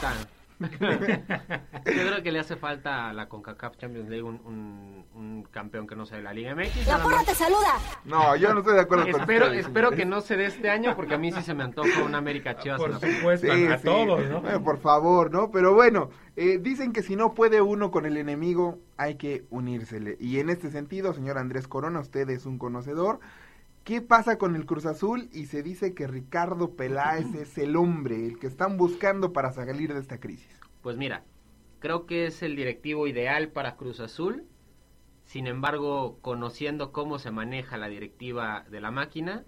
yo 0.61 0.69
creo 1.85 2.23
que 2.23 2.33
le 2.33 2.39
hace 2.39 2.57
falta 2.57 3.09
a 3.11 3.13
la 3.13 3.29
CONCACAF 3.29 3.77
Champions 3.77 4.09
League 4.09 4.23
un, 4.23 4.41
un- 4.45 5.05
un 5.15 5.43
campeón 5.51 5.87
que 5.87 5.95
no 5.97 6.07
sea 6.07 6.19
de 6.19 6.23
la 6.25 6.33
Liga 6.33 6.55
MX. 6.55 6.87
La 6.87 7.03
porra 7.03 7.23
te 7.25 7.35
saluda. 7.35 7.75
No, 8.05 8.37
yo 8.37 8.53
no 8.53 8.61
estoy 8.61 8.75
de 8.75 8.81
acuerdo 8.81 9.11
con 9.11 9.21
Espero, 9.21 9.47
espero 9.53 9.91
que 9.91 10.05
no 10.05 10.21
se 10.21 10.37
dé 10.37 10.47
este 10.47 10.71
año 10.71 10.95
porque 10.97 11.15
a 11.15 11.19
mí 11.19 11.33
sí 11.33 11.43
se 11.43 11.55
me 11.55 11.65
antoja 11.65 12.03
un 12.03 12.15
América 12.15 12.57
Chivas. 12.57 12.79
Por 12.81 12.93
supuesto, 12.95 13.47
Sí, 13.53 13.67
a, 13.67 13.75
a 13.75 13.79
sí. 13.79 13.85
todos, 13.85 14.27
¿no? 14.29 14.41
Bueno, 14.41 14.63
por 14.63 14.79
favor, 14.79 15.31
¿no? 15.31 15.51
Pero 15.51 15.75
bueno, 15.75 16.11
eh, 16.37 16.59
dicen 16.61 16.93
que 16.93 17.03
si 17.03 17.17
no 17.17 17.35
puede 17.35 17.61
uno 17.61 17.91
con 17.91 18.07
el 18.07 18.17
enemigo, 18.17 18.79
hay 18.97 19.17
que 19.17 19.45
unírsele. 19.51 20.17
Y 20.21 20.39
en 20.41 20.51
este 20.51 20.71
sentido, 20.71 21.13
señor 21.13 21.39
Andrés 21.39 21.69
Corona, 21.69 22.01
usted 22.01 22.29
es 22.31 22.47
un 22.47 22.59
conocedor. 22.59 23.21
¿Qué 23.87 24.03
pasa 24.03 24.37
con 24.37 24.57
el 24.57 24.67
Cruz 24.67 24.85
Azul? 24.85 25.29
Y 25.33 25.47
se 25.47 25.63
dice 25.63 25.95
que 25.95 26.09
Ricardo 26.09 26.75
Peláez 26.75 27.33
es 27.37 27.57
el 27.57 27.77
hombre, 27.77 28.27
el 28.27 28.41
que 28.41 28.49
están 28.49 28.77
buscando 28.77 29.33
para 29.33 29.53
salir 29.53 29.95
de 29.95 30.01
esta 30.01 30.19
crisis. 30.19 30.59
Pues 30.83 30.97
mira, 30.97 31.23
creo 31.79 32.05
que 32.05 32.27
es 32.27 32.43
el 32.43 32.57
directivo 32.57 33.07
ideal 33.07 33.47
para 33.47 33.77
Cruz 33.77 34.01
Azul. 34.01 34.43
Sin 35.23 35.47
embargo, 35.47 36.19
conociendo 36.21 36.91
cómo 36.91 37.21
se 37.21 37.31
maneja 37.31 37.77
la 37.77 37.87
directiva 37.87 38.65
de 38.69 38.81
la 38.81 38.91
máquina, 38.91 39.45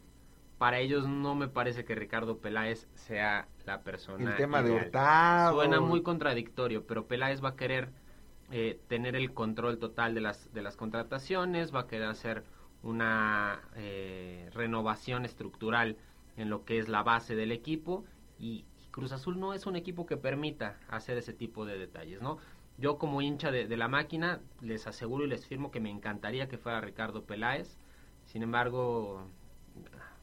para 0.56 0.78
ellos 0.78 1.08
no 1.08 1.34
me 1.34 1.48
parece 1.48 1.84
que 1.84 1.96
Ricardo 1.96 2.38
Peláez 2.38 2.86
sea 2.94 3.48
la 3.66 3.82
persona. 3.82 4.30
El 4.30 4.36
tema 4.36 4.62
de. 4.62 4.70
Hurtado. 4.70 5.56
Suena 5.56 5.80
muy 5.80 6.04
contradictorio, 6.04 6.86
pero 6.86 7.08
Peláez 7.08 7.42
va 7.42 7.50
a 7.50 7.56
querer 7.56 7.90
eh, 8.52 8.78
tener 8.86 9.16
el 9.16 9.34
control 9.34 9.80
total 9.80 10.14
de 10.14 10.20
las, 10.20 10.54
de 10.54 10.62
las 10.62 10.76
contrataciones, 10.76 11.74
va 11.74 11.80
a 11.80 11.86
querer 11.88 12.06
hacer 12.06 12.44
una 12.82 13.60
eh, 13.76 14.50
renovación 14.54 15.24
estructural 15.24 15.96
en 16.36 16.50
lo 16.50 16.64
que 16.64 16.78
es 16.78 16.88
la 16.88 17.02
base 17.02 17.34
del 17.34 17.52
equipo 17.52 18.04
y 18.38 18.64
Cruz 18.90 19.12
Azul 19.12 19.38
no 19.38 19.54
es 19.54 19.66
un 19.66 19.76
equipo 19.76 20.06
que 20.06 20.16
permita 20.16 20.78
hacer 20.88 21.18
ese 21.18 21.32
tipo 21.32 21.64
de 21.64 21.78
detalles, 21.78 22.22
¿no? 22.22 22.38
Yo 22.78 22.98
como 22.98 23.22
hincha 23.22 23.50
de, 23.50 23.66
de 23.66 23.76
la 23.76 23.88
máquina 23.88 24.40
les 24.60 24.86
aseguro 24.86 25.24
y 25.24 25.28
les 25.28 25.46
firmo 25.46 25.70
que 25.70 25.80
me 25.80 25.90
encantaría 25.90 26.48
que 26.48 26.58
fuera 26.58 26.80
Ricardo 26.80 27.24
Peláez, 27.24 27.78
sin 28.24 28.42
embargo 28.42 29.26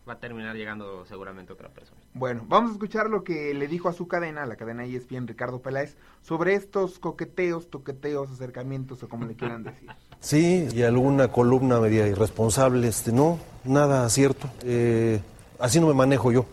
va 0.07 0.13
a 0.13 0.19
terminar 0.19 0.55
llegando 0.55 1.05
seguramente 1.05 1.53
otra 1.53 1.69
persona. 1.69 1.99
Bueno, 2.13 2.43
vamos 2.47 2.71
a 2.71 2.73
escuchar 2.73 3.09
lo 3.09 3.23
que 3.23 3.53
le 3.53 3.67
dijo 3.67 3.89
a 3.89 3.93
su 3.93 4.07
cadena, 4.07 4.45
la 4.45 4.55
cadena 4.55 4.85
ESPN 4.85 5.27
Ricardo 5.27 5.61
Peláez, 5.61 5.97
sobre 6.21 6.53
estos 6.53 6.99
coqueteos, 6.99 7.69
toqueteos, 7.69 8.31
acercamientos 8.31 9.01
o 9.03 9.09
como 9.09 9.25
le 9.25 9.35
quieran 9.35 9.63
decir. 9.63 9.89
Sí, 10.21 10.67
y 10.73 10.81
alguna 10.81 11.27
columna 11.27 11.79
media 11.79 12.07
irresponsable, 12.07 12.87
este, 12.87 13.11
no, 13.11 13.37
nada 13.63 14.09
cierto. 14.09 14.49
Eh, 14.63 15.21
así 15.59 15.79
no 15.79 15.85
me 15.85 15.93
manejo 15.93 16.31
yo. 16.31 16.47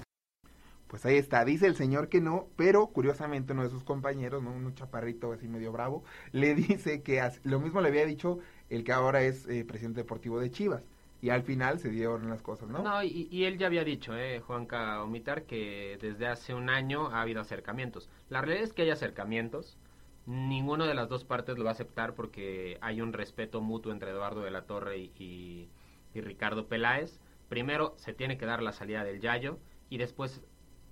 Pues 0.89 1.07
ahí 1.07 1.17
está, 1.17 1.43
dice 1.43 1.67
el 1.67 1.75
señor 1.75 2.11
que 2.11 2.21
no, 2.21 2.49
pero 2.55 2.89
curiosamente 2.89 3.55
uno 3.55 3.63
de 3.63 3.71
sus 3.71 3.83
compañeros, 3.83 4.43
¿no? 4.43 4.51
un 4.51 4.75
chaparrito 4.75 5.33
así 5.33 5.49
medio 5.49 5.73
bravo, 5.73 6.05
le 6.33 6.55
dice 6.55 7.01
que 7.01 7.27
lo 7.45 7.61
mismo 7.61 7.81
le 7.81 7.89
había 7.89 8.05
dicho 8.05 8.41
el 8.69 8.85
que 8.85 8.93
ahora 8.93 9.23
es 9.23 9.49
eh, 9.49 9.65
presidente 9.65 10.01
deportivo 10.01 10.39
de 10.39 10.51
Chivas. 10.51 10.83
Y 11.23 11.31
al 11.31 11.43
final 11.45 11.79
se 11.79 11.89
dieron 11.89 12.29
las 12.29 12.43
cosas, 12.43 12.69
¿no? 12.69 12.83
No, 12.83 13.03
y, 13.03 13.29
y 13.31 13.45
él 13.45 13.57
ya 13.57 13.67
había 13.69 13.85
dicho, 13.85 14.15
eh, 14.17 14.41
Juanca 14.41 15.03
Omitar, 15.03 15.45
que 15.45 15.97
desde 16.01 16.27
hace 16.27 16.53
un 16.53 16.69
año 16.69 17.07
ha 17.09 17.23
habido 17.23 17.41
acercamientos. 17.41 18.11
La 18.29 18.41
realidad 18.43 18.65
es 18.65 18.73
que 18.75 18.83
hay 18.83 18.91
acercamientos, 18.91 19.79
ninguno 20.27 20.87
de 20.87 20.95
las 20.95 21.09
dos 21.09 21.25
partes 21.25 21.57
lo 21.57 21.65
va 21.65 21.71
a 21.71 21.73
aceptar 21.75 22.15
porque 22.15 22.77
hay 22.81 23.01
un 23.01 23.13
respeto 23.13 23.61
mutuo 23.61 23.93
entre 23.93 24.11
Eduardo 24.11 24.43
de 24.43 24.51
la 24.51 24.67
Torre 24.67 24.99
y 24.99 25.69
Ricardo 26.15 26.67
Peláez. 26.67 27.21
Primero 27.49 27.95
se 27.97 28.13
tiene 28.15 28.37
que 28.39 28.47
dar 28.47 28.63
la 28.63 28.73
salida 28.73 29.05
del 29.05 29.21
Yayo 29.21 29.59
y 29.91 29.99
después 29.99 30.43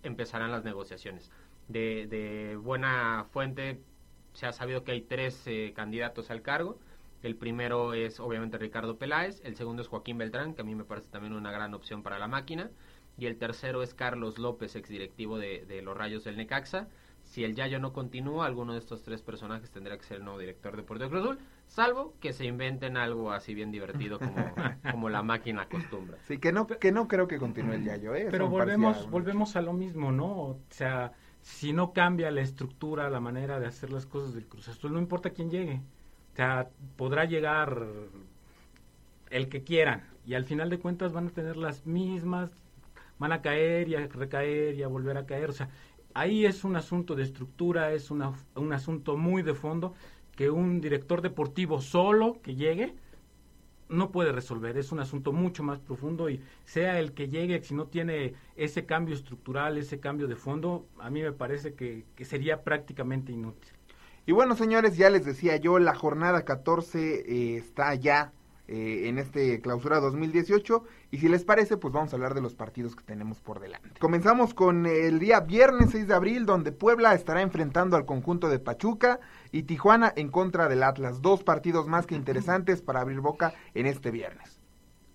empezarán 0.03 0.51
las 0.51 0.65
negociaciones. 0.65 1.31
De, 1.69 2.07
de 2.07 2.57
buena 2.57 3.27
fuente 3.31 3.81
se 4.33 4.47
ha 4.47 4.53
sabido 4.53 4.85
que 4.85 4.93
hay 4.93 5.03
tres 5.03 5.43
eh, 5.47 5.73
candidatos 5.75 6.31
al 6.31 6.43
cargo. 6.43 6.79
El 7.23 7.37
primero 7.37 7.93
es 7.95 8.19
obviamente 8.21 8.59
Ricardo 8.59 8.97
Peláez, 8.97 9.41
el 9.45 9.57
segundo 9.57 9.83
es 9.83 9.89
Joaquín 9.89 10.19
Beltrán, 10.19 10.55
que 10.55 10.63
a 10.63 10.65
mí 10.65 10.75
me 10.75 10.85
parece 10.85 11.09
también 11.09 11.35
una 11.35 11.53
gran 11.53 11.75
opción 11.75 12.03
para 12.03 12.19
la 12.19 12.29
máquina, 12.29 12.71
y 13.19 13.27
el 13.27 13.37
tercero 13.37 13.83
es 13.83 13.95
Carlos 13.95 14.39
López, 14.39 14.77
exdirectivo 14.77 15.39
de, 15.39 15.65
de 15.67 15.83
los 15.83 15.97
Rayos 15.97 16.25
del 16.25 16.37
Necaxa. 16.37 16.89
Si 17.25 17.45
el 17.45 17.55
Yayo 17.55 17.79
no 17.79 17.93
continúa, 17.93 18.47
alguno 18.47 18.73
de 18.73 18.79
estos 18.79 19.03
tres 19.03 19.23
personajes 19.23 19.71
tendrá 19.71 19.97
que 19.97 20.05
ser 20.05 20.17
el 20.17 20.25
nuevo 20.25 20.39
director 20.39 20.75
deportivo 20.75 21.05
de 21.05 21.11
Cruz 21.11 21.23
Azul, 21.23 21.39
salvo 21.67 22.15
que 22.19 22.33
se 22.33 22.47
inventen 22.47 22.97
algo 22.97 23.31
así 23.31 23.55
bien 23.55 23.71
divertido 23.71 24.19
como, 24.19 24.35
como 24.91 25.09
la 25.11 25.23
máquina 25.23 25.63
acostumbra. 25.63 26.17
Sí, 26.27 26.39
que 26.39 26.51
no, 26.51 26.67
que 26.67 26.91
no 26.91 27.07
creo 27.07 27.29
que 27.29 27.39
continúe 27.39 27.75
el 27.75 27.85
Yayo, 27.85 28.15
¿eh? 28.15 28.29
Pero 28.31 28.49
volvemos, 28.49 29.09
volvemos 29.11 29.55
a 29.55 29.63
lo 29.63 29.75
mismo, 29.75 30.11
¿no? 30.11 30.33
O 30.33 30.61
sea, 30.71 31.13
si 31.43 31.73
no 31.73 31.93
cambia 31.93 32.31
la 32.31 32.41
estructura, 32.41 33.11
la 33.11 33.21
manera 33.21 33.61
de 33.61 33.67
hacer 33.67 33.91
las 33.91 34.07
cosas 34.07 34.35
del 34.35 34.47
Cruz 34.47 34.69
Azul, 34.69 34.93
no 34.93 34.99
importa 34.99 35.31
quién 35.31 35.51
llegue. 35.51 35.83
O 36.33 36.37
sea, 36.37 36.71
podrá 36.97 37.25
llegar 37.25 37.87
el 39.31 39.49
que 39.49 39.63
quieran 39.63 40.03
y 40.27 40.35
al 40.35 40.45
final 40.45 40.71
de 40.71 40.79
cuentas 40.79 41.13
van 41.13 41.29
a 41.29 41.31
tener 41.31 41.57
las 41.57 41.87
mismas, 41.87 42.51
van 43.19 43.33
a 43.33 43.43
caer 43.43 43.89
y 43.89 43.95
a 43.95 44.07
recaer 44.07 44.75
y 44.75 44.83
a 44.83 44.89
volver 44.89 45.17
a 45.17 45.27
caer. 45.27 45.51
O 45.51 45.53
sea, 45.53 45.69
ahí 46.15 46.45
es 46.47 46.65
un 46.65 46.77
asunto 46.77 47.15
de 47.15 47.23
estructura, 47.23 47.93
es 47.93 48.11
una- 48.11 48.33
un 48.55 48.73
asunto 48.73 49.17
muy 49.17 49.43
de 49.43 49.55
fondo 49.55 49.95
que 50.37 50.51
un 50.51 50.81
director 50.81 51.23
deportivo 51.23 51.81
solo 51.81 52.41
que 52.43 52.55
llegue 52.55 52.95
no 53.89 54.13
puede 54.13 54.33
resolver, 54.33 54.79
es 54.79 54.93
un 54.93 55.01
asunto 55.01 55.33
mucho 55.33 55.63
más 55.65 55.81
profundo 55.81 56.31
y 56.31 56.41
sea 56.65 57.01
el 57.01 57.13
que 57.13 57.29
llegue, 57.29 57.63
si 57.63 57.75
no 57.75 57.87
tiene 57.87 58.35
ese 58.57 58.87
cambio 58.87 59.15
estructural, 59.17 59.79
ese 59.79 60.01
cambio 60.01 60.29
de 60.29 60.37
fondo, 60.37 60.87
a 61.01 61.11
mí 61.11 61.23
me 61.23 61.33
parece 61.33 61.75
que, 61.75 62.05
que 62.17 62.25
sería 62.25 62.63
prácticamente 62.65 63.33
inútil. 63.33 63.73
Y 64.27 64.33
bueno, 64.33 64.55
señores, 64.57 64.97
ya 64.97 65.11
les 65.11 65.25
decía 65.25 65.57
yo, 65.57 65.79
la 65.79 65.95
jornada 65.95 66.45
14 66.45 66.99
eh, 66.99 67.57
está 67.57 67.95
ya 67.95 68.33
eh, 68.69 69.09
en 69.09 69.19
este 69.19 69.61
clausura 69.61 69.99
2018 69.99 70.85
y 71.11 71.19
si 71.19 71.29
les 71.29 71.45
parece, 71.45 71.77
pues 71.77 71.93
vamos 71.93 72.13
a 72.13 72.17
hablar 72.17 72.35
de 72.35 72.41
los 72.41 72.55
partidos 72.55 72.95
que 72.95 73.03
tenemos 73.03 73.41
por 73.41 73.59
delante. 73.59 73.99
Comenzamos 73.99 74.55
con 74.55 74.87
el 74.87 75.19
día 75.19 75.41
viernes 75.41 75.91
6 75.91 76.07
de 76.07 76.15
abril, 76.15 76.47
donde 76.47 76.71
Puebla 76.71 77.15
estará 77.15 77.43
enfrentando 77.43 77.97
al 77.97 78.07
conjunto 78.07 78.49
de 78.49 78.61
Pachuca 78.61 79.19
y 79.51 79.65
Tijuana 79.65 80.13
en 80.15 80.31
contra 80.31 80.69
del 80.69 80.85
Atlas. 80.85 81.21
Dos 81.21 81.43
partidos 81.43 81.89
más 81.89 82.07
que 82.07 82.15
interesantes 82.15 82.81
para 82.81 83.01
abrir 83.01 83.19
boca 83.19 83.55
en 83.75 83.87
este 83.87 84.13
viernes. 84.13 84.61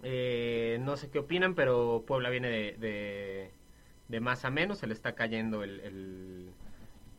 Eh, 0.04 0.78
no 0.82 0.98
sé 0.98 1.10
qué 1.10 1.20
opinan, 1.20 1.56
pero 1.56 2.04
Puebla 2.06 2.30
viene 2.30 2.50
de, 2.50 3.52
de, 4.08 4.20
más 4.20 4.46
a 4.46 4.52
menos, 4.52 4.78
se 4.78 4.88
le 4.88 4.94
está 4.94 5.16
cayendo 5.16 5.64
el, 5.64 6.52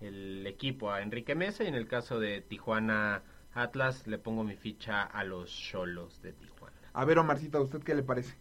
el 0.00 0.46
equipo 0.46 0.90
a 0.90 1.02
Enrique 1.02 1.34
Mesa 1.34 1.64
y 1.64 1.68
en 1.68 1.74
el 1.74 1.86
caso 1.86 2.20
de 2.20 2.40
Tijuana 2.40 3.22
Atlas 3.54 4.06
le 4.06 4.18
pongo 4.18 4.44
mi 4.44 4.56
ficha 4.56 5.02
a 5.02 5.24
los 5.24 5.50
Cholos 5.50 6.20
de 6.22 6.32
Tijuana. 6.32 6.76
A 6.92 7.04
ver, 7.04 7.18
Omarcita, 7.18 7.58
¿a 7.58 7.62
usted 7.62 7.82
qué 7.82 7.94
le 7.94 8.02
parece? 8.02 8.36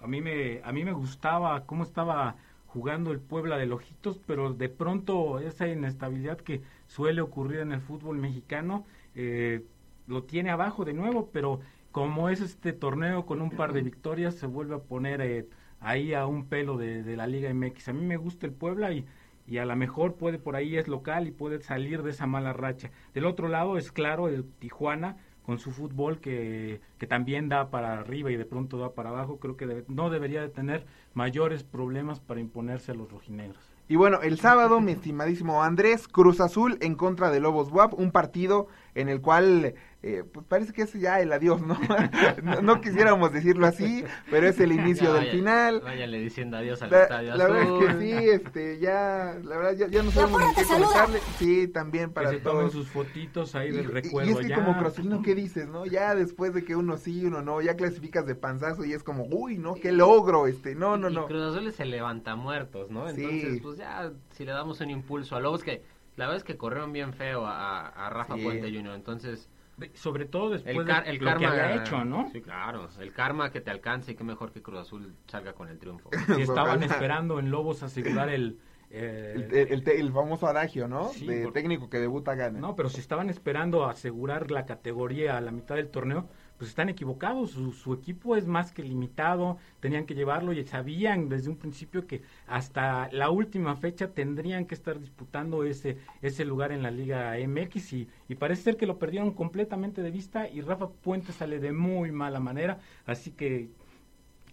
A 0.00 0.06
mí 0.06 0.20
me, 0.20 0.60
a 0.64 0.72
mí 0.72 0.84
me 0.84 0.92
gustaba 0.92 1.64
cómo 1.66 1.84
estaba 1.84 2.36
jugando 2.66 3.12
el 3.12 3.20
Puebla 3.20 3.58
de 3.58 3.66
Lojitos, 3.66 4.18
pero 4.26 4.54
de 4.54 4.68
pronto 4.68 5.38
esa 5.40 5.68
inestabilidad 5.68 6.38
que 6.38 6.62
suele 6.86 7.20
ocurrir 7.20 7.60
en 7.60 7.72
el 7.72 7.80
fútbol 7.80 8.18
mexicano 8.18 8.86
eh, 9.14 9.64
lo 10.06 10.24
tiene 10.24 10.50
abajo 10.50 10.84
de 10.84 10.94
nuevo, 10.94 11.30
pero 11.32 11.60
como 11.90 12.28
es 12.30 12.40
este 12.40 12.72
torneo 12.72 13.26
con 13.26 13.42
un 13.42 13.50
par 13.50 13.72
de 13.72 13.82
victorias, 13.90 14.34
se 14.34 14.46
vuelve 14.46 14.74
a 14.74 14.78
poner 14.78 15.20
eh, 15.20 15.46
ahí 15.80 16.14
a 16.14 16.26
un 16.26 16.46
pelo 16.46 16.78
de, 16.78 17.02
de 17.02 17.16
la 17.16 17.26
Liga 17.26 17.52
MX. 17.52 17.88
A 17.88 17.92
mí 17.92 18.04
me 18.04 18.16
gusta 18.16 18.46
el 18.46 18.52
Puebla 18.52 18.92
y, 18.92 19.06
y 19.46 19.58
a 19.58 19.64
lo 19.64 19.74
mejor 19.76 20.14
puede 20.14 20.38
por 20.38 20.56
ahí 20.56 20.76
es 20.76 20.88
local 20.88 21.26
y 21.26 21.32
puede 21.32 21.60
salir 21.62 22.02
de 22.02 22.10
esa 22.10 22.26
mala 22.26 22.52
racha. 22.52 22.90
Del 23.14 23.26
otro 23.26 23.48
lado 23.48 23.76
es 23.78 23.92
claro 23.92 24.28
el 24.28 24.44
Tijuana 24.44 25.16
con 25.44 25.58
su 25.58 25.72
fútbol 25.72 26.20
que, 26.20 26.80
que 26.98 27.06
también 27.08 27.48
da 27.48 27.68
para 27.68 27.98
arriba 27.98 28.30
y 28.30 28.36
de 28.36 28.44
pronto 28.44 28.78
da 28.78 28.92
para 28.92 29.10
abajo, 29.10 29.38
creo 29.38 29.56
que 29.56 29.66
debe- 29.66 29.84
no 29.88 30.08
debería 30.08 30.40
de 30.40 30.48
tener 30.48 30.86
mayores 31.14 31.64
problemas 31.64 32.20
para 32.20 32.38
imponerse 32.40 32.92
a 32.92 32.94
los 32.94 33.10
rojinegros. 33.10 33.58
Y 33.88 33.96
bueno, 33.96 34.22
el 34.22 34.38
sábado, 34.38 34.80
mi 34.80 34.92
estimadísimo 34.92 35.64
Andrés, 35.64 36.06
Cruz 36.06 36.40
Azul 36.40 36.78
en 36.80 36.94
contra 36.94 37.30
de 37.30 37.40
Lobos 37.40 37.72
WAP, 37.72 37.92
un 37.98 38.12
partido 38.12 38.68
en 38.94 39.08
el 39.08 39.20
cual 39.20 39.74
eh, 40.04 40.24
pues 40.32 40.44
parece 40.46 40.72
que 40.72 40.82
es 40.82 40.92
ya 40.94 41.20
el 41.20 41.32
adiós, 41.32 41.60
¿no? 41.62 41.78
no, 42.42 42.60
no 42.60 42.80
quisiéramos 42.80 43.32
decirlo 43.32 43.66
así, 43.68 44.04
pero 44.30 44.48
es 44.48 44.58
el 44.58 44.72
inicio 44.72 45.04
Ya 45.08 45.12
del 45.14 45.20
vaya- 45.20 45.32
final. 45.32 45.80
Váyanle 45.80 46.18
diciendo 46.18 46.56
adiós 46.56 46.82
al 46.82 46.90
La, 46.90 47.02
estadio 47.04 47.36
la 47.36 47.44
verdad 47.46 47.62
azul. 47.62 47.82
es 47.84 47.94
que 47.94 48.00
sí, 48.00 48.12
este, 48.30 48.78
ya, 48.80 49.38
la 49.44 49.56
verdad, 49.56 49.72
ya, 49.76 49.86
ya 49.86 50.02
no 50.02 50.10
sabemos 50.10 50.40
ni 50.44 50.54
qué 50.56 50.64
comentarle. 50.64 51.18
Sí, 51.38 51.68
también 51.68 52.06
Que 52.08 52.14
para 52.14 52.30
se 52.30 52.38
tomen 52.40 52.60
todos. 52.62 52.72
sus 52.72 52.88
fotitos 52.88 53.54
ahí 53.54 53.68
Y, 53.68 53.72
del 53.72 53.84
y- 53.84 53.88
recuerdo. 53.88 54.28
y 54.28 54.32
es 54.32 54.38
que 54.40 54.48
ya. 54.48 54.56
como 54.56 54.76
Cruzulino, 54.76 55.22
¿qué 55.22 55.34
dices, 55.36 55.68
no? 55.68 55.86
Ya 55.86 56.14
después 56.16 56.52
de 56.52 56.64
que 56.64 56.74
uno 56.74 56.96
sí, 56.96 57.24
uno 57.24 57.40
no, 57.42 57.60
ya 57.60 57.76
clasificas 57.76 58.26
de 58.26 58.34
panzazo 58.34 58.84
y 58.84 58.92
es 58.94 59.04
como, 59.04 59.24
uy, 59.30 59.56
no, 59.58 59.74
qué 59.74 59.92
logro, 59.92 60.48
este, 60.48 60.74
no, 60.74 60.96
no, 60.96 61.10
Y 61.10 61.14
no. 61.14 61.26
Cruz 61.26 61.54
Azul 61.56 61.70
se 61.72 61.84
levanta 61.84 62.34
muertos, 62.34 62.90
¿no? 62.90 63.08
Sí. 63.10 63.22
Entonces, 63.24 63.60
pues 63.62 63.78
ya, 63.78 64.10
si 64.32 64.44
le 64.44 64.50
damos 64.50 64.80
un 64.80 64.90
impulso 64.90 65.36
a 65.36 65.40
Lobos, 65.40 65.62
que 65.62 65.82
la 66.16 66.26
verdad 66.26 66.38
es 66.38 66.44
que 66.44 66.56
corrieron 66.56 66.92
bien 66.92 67.12
feo 67.14 67.46
a, 67.46 67.86
a 67.86 68.10
Rafa 68.10 68.34
Sí. 68.34 68.42
Puente 68.42 68.70
Jr., 68.74 68.94
entonces... 68.96 69.48
Sobre 69.94 70.26
todo 70.26 70.50
después 70.50 70.76
El, 70.76 70.84
car- 70.84 71.04
de 71.04 71.14
lo 71.14 71.24
karma 71.24 71.38
que 71.40 71.46
había 71.46 71.76
hecho, 71.76 72.04
¿no? 72.04 72.28
Sí, 72.30 72.40
claro, 72.40 72.88
el 73.00 73.12
karma 73.12 73.50
que 73.50 73.60
te 73.60 73.70
alcance 73.70 74.12
y 74.12 74.14
qué 74.14 74.22
mejor 74.24 74.52
que 74.52 74.62
Cruz 74.62 74.80
Azul 74.80 75.14
salga 75.26 75.54
con 75.54 75.68
el 75.68 75.78
triunfo. 75.78 76.10
Si 76.36 76.42
estaban 76.42 76.82
esperando 76.82 77.38
en 77.38 77.50
Lobos 77.50 77.82
asegurar 77.82 78.28
el... 78.28 78.58
eh, 78.90 79.32
El, 79.34 79.42
el- 79.54 79.72
el 79.72 79.82
te- 79.84 79.98
el 79.98 80.12
famoso 80.12 80.46
adagio, 80.46 80.86
¿no? 80.88 81.08
Sí, 81.08 81.26
de 81.26 81.44
por- 81.44 81.52
técnico 81.52 81.88
que 81.88 81.98
debuta 81.98 82.34
gana. 82.34 82.60
No, 82.60 82.76
pero 82.76 82.90
si 82.90 83.00
estaban 83.00 83.30
esperando 83.30 83.86
asegurar 83.86 84.50
la 84.50 84.66
categoría 84.66 85.36
a 85.36 85.40
la 85.40 85.50
mitad 85.50 85.74
del 85.76 85.88
torneo, 85.90 86.28
pues 86.62 86.70
están 86.70 86.88
equivocados. 86.88 87.50
Su, 87.50 87.72
su 87.72 87.92
equipo 87.92 88.36
es 88.36 88.46
más 88.46 88.70
que 88.70 88.84
limitado, 88.84 89.58
tenían 89.80 90.06
que 90.06 90.14
llevarlo 90.14 90.52
y 90.52 90.64
sabían 90.64 91.28
desde 91.28 91.50
un 91.50 91.56
principio 91.56 92.06
que 92.06 92.22
hasta 92.46 93.10
la 93.10 93.30
última 93.30 93.74
fecha 93.74 94.12
tendrían 94.12 94.66
que 94.66 94.76
estar 94.76 95.00
disputando 95.00 95.64
ese, 95.64 95.96
ese 96.20 96.44
lugar 96.44 96.70
en 96.70 96.84
la 96.84 96.92
Liga 96.92 97.34
MX 97.36 97.92
y, 97.94 98.08
y 98.28 98.36
parece 98.36 98.62
ser 98.62 98.76
que 98.76 98.86
lo 98.86 99.00
perdieron 99.00 99.32
completamente 99.32 100.02
de 100.02 100.12
vista 100.12 100.48
y 100.48 100.60
Rafa 100.60 100.88
Puente 100.88 101.32
sale 101.32 101.58
de 101.58 101.72
muy 101.72 102.12
mala 102.12 102.38
manera, 102.38 102.78
así 103.06 103.32
que 103.32 103.68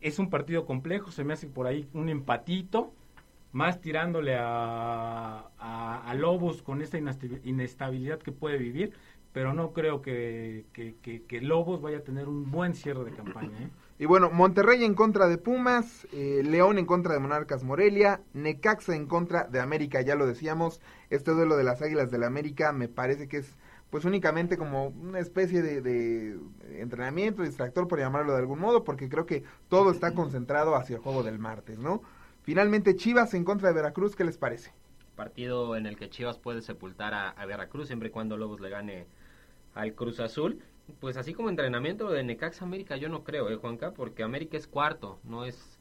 es 0.01 0.17
un 0.17 0.31
partido 0.31 0.65
complejo, 0.65 1.11
se 1.11 1.23
me 1.23 1.33
hace 1.33 1.45
por 1.45 1.67
ahí 1.67 1.87
un 1.93 2.09
empatito, 2.09 2.91
más 3.51 3.81
tirándole 3.81 4.35
a, 4.38 5.49
a, 5.57 6.13
Lobos 6.15 6.62
con 6.62 6.81
esta 6.81 6.97
inestabilidad 6.97 8.19
que 8.19 8.31
puede 8.31 8.57
vivir, 8.57 8.93
pero 9.31 9.53
no 9.53 9.73
creo 9.73 10.01
que, 10.01 10.65
que, 10.73 10.95
que- 11.01 11.41
Lobos 11.41 11.81
vaya 11.81 11.99
a 11.99 12.03
tener 12.03 12.27
un 12.27 12.51
buen 12.51 12.73
cierre 12.73 13.03
de 13.05 13.12
campaña. 13.12 13.57
¿eh? 13.62 13.69
Y 13.97 14.05
bueno, 14.05 14.29
Monterrey 14.31 14.83
en 14.83 14.93
contra 14.93 15.27
de 15.27 15.38
Pumas, 15.38 16.07
eh, 16.13 16.41
León 16.43 16.77
en 16.77 16.85
contra 16.85 17.13
de 17.13 17.19
Monarcas 17.19 17.63
Morelia, 17.63 18.21
Necaxa 18.33 18.95
en 18.95 19.07
contra 19.07 19.43
de 19.43 19.59
América, 19.59 20.01
ya 20.01 20.15
lo 20.15 20.25
decíamos, 20.25 20.81
este 21.09 21.31
duelo 21.31 21.57
de 21.57 21.63
las 21.63 21.81
Águilas 21.81 22.12
del 22.12 22.23
América 22.23 22.71
me 22.71 22.88
parece 22.88 23.27
que 23.27 23.38
es 23.38 23.57
pues 23.89 24.05
únicamente 24.05 24.57
como 24.57 24.88
una 24.89 25.19
especie 25.19 25.63
de, 25.63 25.81
de 25.81 26.39
entrenamiento, 26.79 27.41
distractor 27.41 27.88
por 27.88 27.97
llamarlo 27.99 28.33
de 28.33 28.39
algún 28.39 28.59
modo, 28.59 28.83
porque 28.83 29.09
creo 29.09 29.25
que 29.25 29.43
todo 29.67 29.91
está 29.91 30.13
concentrado 30.13 30.75
hacia 30.75 30.97
el 30.97 31.01
juego 31.01 31.23
del 31.23 31.39
martes, 31.39 31.79
¿no? 31.79 32.03
Finalmente 32.49 32.95
Chivas 32.95 33.35
en 33.35 33.43
contra 33.43 33.67
de 33.69 33.75
Veracruz, 33.75 34.15
¿qué 34.15 34.23
les 34.23 34.39
parece? 34.39 34.71
Partido 35.15 35.75
en 35.75 35.85
el 35.85 35.97
que 35.97 36.09
Chivas 36.09 36.39
puede 36.39 36.63
sepultar 36.63 37.13
a, 37.13 37.29
a 37.29 37.45
Veracruz 37.45 37.85
siempre 37.85 38.09
y 38.09 38.12
cuando 38.12 38.38
Lobos 38.38 38.59
le 38.59 38.71
gane 38.71 39.05
al 39.75 39.93
Cruz 39.93 40.19
Azul. 40.19 40.59
Pues 40.99 41.15
así 41.17 41.35
como 41.35 41.49
entrenamiento 41.49 42.09
de 42.09 42.23
Necaxa 42.23 42.65
América 42.65 42.97
yo 42.97 43.07
no 43.07 43.23
creo, 43.23 43.51
¿eh, 43.51 43.57
Juanca? 43.57 43.91
Porque 43.91 44.23
América 44.23 44.57
es 44.57 44.65
cuarto, 44.65 45.19
no 45.25 45.45
es 45.45 45.77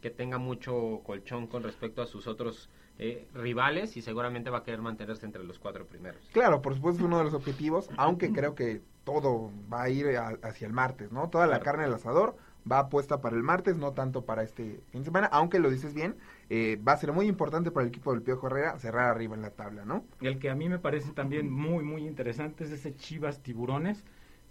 que 0.00 0.08
tenga 0.08 0.38
mucho 0.38 1.02
colchón 1.04 1.48
con 1.48 1.62
respecto 1.62 2.00
a 2.00 2.06
sus 2.06 2.26
otros 2.26 2.70
eh, 2.98 3.26
rivales 3.34 3.98
y 3.98 4.00
seguramente 4.00 4.48
va 4.48 4.60
a 4.60 4.64
querer 4.64 4.80
mantenerse 4.80 5.26
entre 5.26 5.44
los 5.44 5.58
cuatro 5.58 5.84
primeros. 5.84 6.22
Claro, 6.32 6.62
por 6.62 6.74
supuesto 6.74 7.02
es 7.02 7.06
uno 7.06 7.18
de 7.18 7.24
los 7.24 7.34
objetivos, 7.34 7.90
aunque 7.98 8.32
creo 8.32 8.54
que 8.54 8.80
todo 9.04 9.50
va 9.70 9.82
a 9.82 9.90
ir 9.90 10.16
a- 10.16 10.38
hacia 10.42 10.66
el 10.66 10.72
martes, 10.72 11.12
¿no? 11.12 11.28
Toda 11.28 11.44
la 11.46 11.58
Claro. 11.58 11.64
carne 11.64 11.84
al 11.84 11.92
asador 11.92 12.36
va 12.70 12.88
puesta 12.88 13.20
para 13.20 13.36
el 13.36 13.42
martes, 13.42 13.76
no 13.76 13.92
tanto 13.92 14.24
para 14.24 14.42
este 14.42 14.80
fin 14.90 15.02
de 15.02 15.04
semana, 15.04 15.28
aunque 15.28 15.58
lo 15.58 15.70
dices 15.70 15.94
bien, 15.94 16.16
eh, 16.50 16.78
va 16.86 16.92
a 16.92 16.96
ser 16.96 17.12
muy 17.12 17.26
importante 17.26 17.70
para 17.70 17.84
el 17.84 17.88
equipo 17.88 18.12
del 18.12 18.22
Piojo 18.22 18.48
Herrera 18.48 18.78
cerrar 18.78 19.08
arriba 19.08 19.34
en 19.34 19.42
la 19.42 19.50
tabla, 19.50 19.84
¿no? 19.84 20.04
El 20.20 20.38
que 20.38 20.50
a 20.50 20.54
mí 20.54 20.68
me 20.68 20.78
parece 20.78 21.12
también 21.12 21.50
muy, 21.50 21.84
muy 21.84 22.06
interesante 22.06 22.64
es 22.64 22.70
ese 22.70 22.94
Chivas 22.94 23.42
Tiburones, 23.42 24.04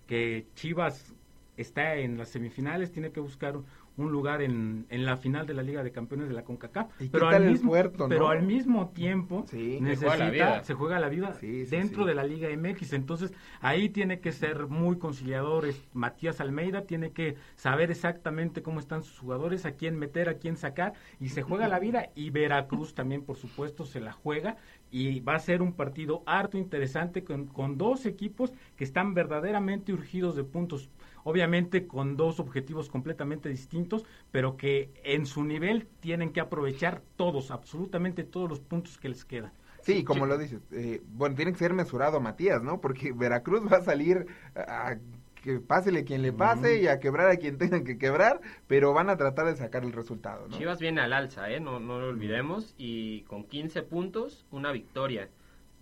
que 0.08 0.47
Chivas 0.56 1.13
está 1.58 1.95
en 1.95 2.17
las 2.17 2.30
semifinales, 2.30 2.91
tiene 2.91 3.12
que 3.12 3.19
buscar 3.19 3.56
un 3.97 4.12
lugar 4.12 4.41
en, 4.41 4.86
en 4.89 5.05
la 5.05 5.17
final 5.17 5.45
de 5.47 5.53
la 5.53 5.63
Liga 5.63 5.84
de 5.84 5.91
Campeones 5.91 6.27
de 6.27 6.34
la 6.34 6.43
CONCACAF. 6.43 6.89
¿Y 7.01 7.05
qué 7.05 7.10
Pero, 7.12 7.27
al 7.29 7.45
mismo, 7.45 7.69
puerto, 7.71 8.03
no? 8.03 8.10
pero 8.10 8.27
al 8.29 8.43
mismo 8.43 8.89
tiempo 8.89 9.45
Sí. 9.47 9.79
necesita, 9.81 10.63
Se 10.63 10.73
juega 10.73 10.99
la 10.99 11.10
vida. 11.10 11.34
Sí, 11.39 11.65
sí, 11.65 11.71
dentro 11.75 12.05
de 12.05 12.13
la 12.15 12.23
Liga 12.23 12.49
MX. 12.49 12.93
Entonces, 12.93 13.34
ahí 13.62 13.89
tiene 13.89 14.19
que 14.19 14.31
ser 14.31 14.67
muy 14.67 14.97
conciliador 14.97 15.65
es- 15.65 15.81
Matías 15.93 16.41
Almeida, 16.41 16.81
tiene 16.84 17.12
que 17.12 17.36
saber 17.55 17.91
exactamente 17.91 18.62
cómo 18.62 18.79
están 18.79 19.03
sus 19.03 19.17
jugadores, 19.19 19.65
a 19.65 19.71
quién 19.71 19.97
meter, 19.97 20.29
a 20.29 20.36
quién 20.36 20.58
sacar, 20.58 20.93
y 21.19 21.29
se 21.29 21.41
juega 21.41 21.67
la 21.67 21.79
vida. 21.79 22.10
Y 22.15 22.29
Veracruz 22.31 22.93
también, 22.93 23.23
por 23.23 23.38
supuesto, 23.38 23.86
se 23.86 23.99
la 24.01 24.12
juega. 24.12 24.58
Y 24.91 25.19
va 25.21 25.36
a 25.36 25.39
ser 25.39 25.62
un 25.62 25.73
partido 25.73 26.21
harto 26.25 26.58
interesante 26.58 27.23
con, 27.23 27.47
con 27.47 27.77
dos 27.77 28.05
equipos 28.05 28.53
que 28.77 28.84
están 28.84 29.13
verdaderamente 29.13 29.91
urgidos 29.93 30.36
de 30.36 30.43
puntos. 30.43 30.89
Obviamente 31.27 31.88
con 31.88 32.17
dos 32.17 32.39
objetivos 32.39 32.88
completamente 32.88 33.49
distintos, 33.49 34.05
pero 34.31 34.57
que 34.57 34.91
en 35.03 35.25
su 35.25 35.43
nivel 35.43 35.88
tienen 35.99 36.31
que 36.31 36.39
aprovechar 36.39 37.01
todos, 37.15 37.49
absolutamente 37.49 38.23
todos 38.23 38.47
los 38.47 38.59
puntos 38.59 38.99
que 38.99 39.09
les 39.09 39.25
quedan. 39.25 39.51
Sí, 39.81 40.03
como 40.03 40.27
lo 40.27 40.38
dices, 40.38 40.61
eh, 40.71 41.01
bueno, 41.13 41.35
tiene 41.35 41.51
que 41.51 41.57
ser 41.57 41.73
mesurado 41.73 42.19
Matías, 42.19 42.61
¿no? 42.61 42.79
Porque 42.79 43.11
Veracruz 43.11 43.61
va 43.71 43.77
a 43.77 43.81
salir 43.81 44.27
a, 44.55 44.97
que 45.41 45.59
pásele 45.59 46.03
quien 46.03 46.21
le 46.21 46.31
pase 46.31 46.79
y 46.79 46.88
a 46.88 46.99
quebrar 46.99 47.31
a 47.31 47.38
quien 47.38 47.57
tengan 47.57 47.83
que 47.83 47.97
quebrar, 47.97 48.39
pero 48.67 48.93
van 48.93 49.09
a 49.09 49.17
tratar 49.17 49.47
de 49.47 49.55
sacar 49.55 49.83
el 49.83 49.93
resultado, 49.93 50.47
¿no? 50.47 50.55
Chivas 50.55 50.79
viene 50.79 51.01
al 51.01 51.11
alza, 51.11 51.49
¿eh? 51.49 51.59
no, 51.59 51.79
no 51.79 51.99
lo 51.99 52.09
olvidemos, 52.09 52.75
y 52.77 53.21
con 53.21 53.45
15 53.45 53.81
puntos, 53.81 54.45
una 54.51 54.71
victoria 54.71 55.29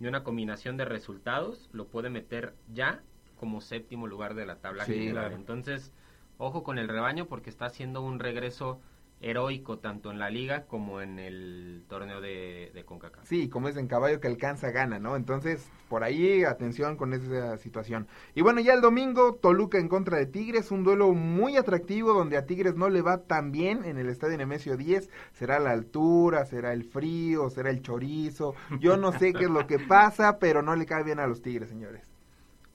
y 0.00 0.06
una 0.06 0.24
combinación 0.24 0.78
de 0.78 0.86
resultados 0.86 1.68
lo 1.72 1.86
puede 1.86 2.08
meter 2.08 2.54
ya 2.72 3.02
como 3.44 3.60
séptimo 3.60 4.06
lugar 4.06 4.34
de 4.34 4.46
la 4.46 4.56
tabla 4.56 4.86
Sí, 4.86 4.94
general. 4.94 5.12
claro. 5.26 5.36
Entonces, 5.36 5.92
ojo 6.38 6.62
con 6.62 6.78
el 6.78 6.88
rebaño 6.88 7.26
porque 7.26 7.50
está 7.50 7.66
haciendo 7.66 8.00
un 8.00 8.18
regreso 8.18 8.80
heroico 9.20 9.78
tanto 9.78 10.10
en 10.10 10.18
la 10.18 10.28
liga 10.28 10.64
como 10.66 11.00
en 11.00 11.18
el 11.18 11.84
torneo 11.88 12.20
de, 12.20 12.70
de 12.74 12.84
CONCACAF. 12.84 13.26
Sí, 13.26 13.48
como 13.48 13.68
es 13.68 13.76
en 13.76 13.86
caballo 13.86 14.20
que 14.20 14.28
alcanza 14.28 14.70
gana, 14.70 14.98
¿no? 14.98 15.16
Entonces, 15.16 15.70
por 15.88 16.04
ahí 16.04 16.44
atención 16.44 16.96
con 16.96 17.12
esa 17.14 17.56
situación. 17.58 18.06
Y 18.34 18.42
bueno, 18.42 18.60
ya 18.60 18.74
el 18.74 18.80
domingo, 18.82 19.34
Toluca 19.36 19.78
en 19.78 19.88
contra 19.88 20.18
de 20.18 20.26
Tigres, 20.26 20.70
un 20.70 20.84
duelo 20.84 21.12
muy 21.12 21.56
atractivo 21.56 22.12
donde 22.12 22.36
a 22.36 22.44
Tigres 22.46 22.76
no 22.76 22.88
le 22.90 23.02
va 23.02 23.18
tan 23.22 23.50
bien 23.52 23.84
en 23.84 23.98
el 23.98 24.08
estadio 24.08 24.36
Nemesio 24.36 24.76
10. 24.76 25.08
Será 25.32 25.58
la 25.58 25.70
altura, 25.70 26.44
será 26.44 26.72
el 26.72 26.84
frío, 26.84 27.48
será 27.50 27.70
el 27.70 27.80
chorizo. 27.82 28.54
Yo 28.80 28.96
no 28.98 29.12
sé 29.12 29.32
qué 29.32 29.44
es 29.44 29.50
lo 29.50 29.66
que 29.66 29.78
pasa, 29.78 30.38
pero 30.38 30.60
no 30.60 30.76
le 30.76 30.86
cae 30.86 31.02
bien 31.04 31.18
a 31.20 31.26
los 31.26 31.40
Tigres, 31.40 31.68
señores. 31.70 32.02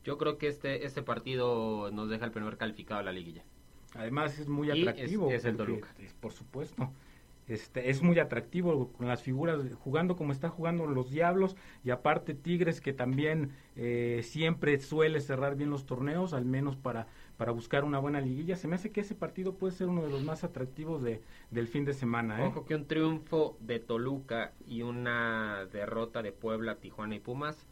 Yo 0.04 0.18
creo 0.18 0.38
que 0.38 0.48
este, 0.48 0.86
este 0.86 1.02
partido 1.04 1.92
nos 1.92 2.10
deja 2.10 2.26
el 2.26 2.32
primer 2.32 2.58
calificado 2.58 3.00
a 3.00 3.04
la 3.04 3.12
liguilla. 3.12 3.44
Además 3.96 4.38
es 4.40 4.48
muy 4.48 4.70
atractivo. 4.72 5.30
es- 5.30 5.36
es 5.38 5.46
el 5.46 5.58
Toluca. 5.58 5.90
es- 6.00 6.14
por 6.14 6.32
supuesto. 6.32 6.92
Este, 7.48 7.90
es 7.90 8.04
muy 8.04 8.20
atractivo 8.20 8.92
con 8.94 9.08
las 9.08 9.24
figuras, 9.24 9.60
jugando 9.80 10.16
como 10.16 10.32
están 10.32 10.52
jugando 10.52 10.86
los 10.86 11.10
Diablos 11.10 11.56
y 11.84 11.90
aparte 11.90 12.36
Tigres 12.36 12.80
que 12.80 12.94
también 12.94 13.54
eh, 13.76 14.22
siempre 14.24 14.78
suele 14.80 15.20
cerrar 15.20 15.56
bien 15.56 15.72
los 15.72 15.88
torneos, 15.88 16.34
al 16.34 16.46
menos 16.46 16.76
para, 16.76 17.08
para 17.38 17.52
buscar 17.52 17.86
una 17.86 17.98
buena 17.98 18.22
liguilla. 18.22 18.56
Se 18.56 18.68
me 18.68 18.76
hace 18.76 18.92
que 18.92 19.02
ese 19.02 19.16
partido 19.16 19.56
puede 19.56 19.74
ser 19.74 19.88
uno 19.88 20.04
de 20.04 20.10
los 20.12 20.22
más 20.24 20.44
atractivos 20.44 21.02
de, 21.02 21.24
del 21.50 21.68
fin 21.68 21.86
de 21.86 21.94
semana. 21.94 22.40
¿eh? 22.44 22.48
Ojo 22.50 22.66
que 22.66 22.76
un 22.76 22.86
triunfo 22.86 23.58
de 23.62 23.80
Toluca 23.80 24.54
y 24.68 24.84
una 24.84 25.66
derrota 25.74 26.22
de 26.22 26.32
Puebla, 26.32 26.76
Tijuana 26.76 27.16
y 27.16 27.20
Pumas 27.20 27.66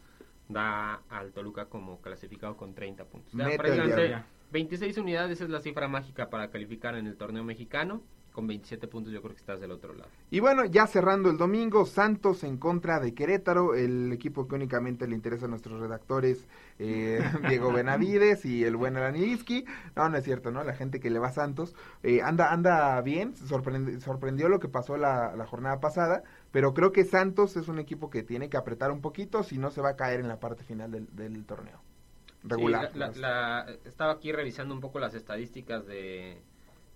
da 0.49 1.01
al 1.09 1.31
Toluca 1.33 1.65
como 1.65 1.99
clasificado 2.01 2.55
con 2.57 2.73
30 2.73 3.05
puntos. 3.05 3.33
O 3.33 3.37
sea, 3.37 3.45
Mete 3.45 3.55
al 3.57 3.63
prácticamente 3.65 4.07
diablo. 4.07 4.25
26 4.51 4.97
unidades 4.97 5.41
es 5.41 5.49
la 5.49 5.59
cifra 5.59 5.87
mágica 5.87 6.29
para 6.29 6.49
calificar 6.49 6.95
en 6.95 7.07
el 7.07 7.17
torneo 7.17 7.43
mexicano. 7.43 8.01
Con 8.31 8.45
27 8.45 8.87
puntos 8.87 9.11
yo 9.11 9.19
creo 9.23 9.33
que 9.33 9.39
estás 9.39 9.59
del 9.59 9.71
otro 9.71 9.95
lado. 9.95 10.11
Y 10.29 10.41
bueno, 10.41 10.63
ya 10.65 10.85
cerrando 10.85 11.31
el 11.31 11.37
domingo, 11.37 11.87
Santos 11.87 12.43
en 12.43 12.57
contra 12.57 12.99
de 12.99 13.15
Querétaro, 13.15 13.73
el 13.73 14.13
equipo 14.13 14.47
que 14.47 14.53
únicamente 14.53 15.07
le 15.07 15.15
interesa 15.15 15.47
a 15.47 15.49
nuestros 15.49 15.79
redactores, 15.81 16.47
eh, 16.77 17.19
Diego 17.49 17.73
Benavides 17.73 18.45
y 18.45 18.63
el 18.63 18.75
buen 18.75 18.95
Alaniliski. 18.95 19.65
No, 19.95 20.07
no 20.09 20.17
es 20.17 20.23
cierto, 20.23 20.51
¿no? 20.51 20.63
La 20.63 20.75
gente 20.75 20.99
que 20.99 21.09
le 21.09 21.17
va 21.17 21.29
a 21.29 21.31
Santos 21.31 21.75
eh, 22.03 22.21
anda 22.21 22.53
anda 22.53 23.01
bien, 23.01 23.33
sorprende- 23.33 23.99
sorprendió 24.01 24.49
lo 24.49 24.59
que 24.59 24.67
pasó 24.67 24.97
la, 24.97 25.35
la 25.35 25.47
jornada 25.47 25.79
pasada, 25.79 26.21
pero 26.51 26.73
creo 26.73 26.91
que 26.91 27.05
Santos 27.05 27.57
es 27.57 27.67
un 27.67 27.79
equipo 27.79 28.09
que 28.09 28.23
tiene 28.23 28.49
que 28.49 28.57
apretar 28.57 28.91
un 28.91 29.01
poquito, 29.01 29.43
si 29.43 29.57
no 29.57 29.71
se 29.71 29.81
va 29.81 29.89
a 29.91 29.95
caer 29.97 30.19
en 30.21 30.27
la 30.27 30.39
parte 30.39 30.63
final 30.63 30.91
del, 30.91 31.07
del 31.15 31.45
torneo. 31.45 31.81
Regular. 32.43 32.89
Sí, 32.91 32.97
la- 32.99 33.11
la- 33.11 33.65
la- 33.65 33.77
estaba 33.85 34.13
aquí 34.13 34.31
revisando 34.31 34.73
un 34.73 34.81
poco 34.81 34.99
las 34.99 35.13
estadísticas 35.13 35.85
de, 35.85 36.43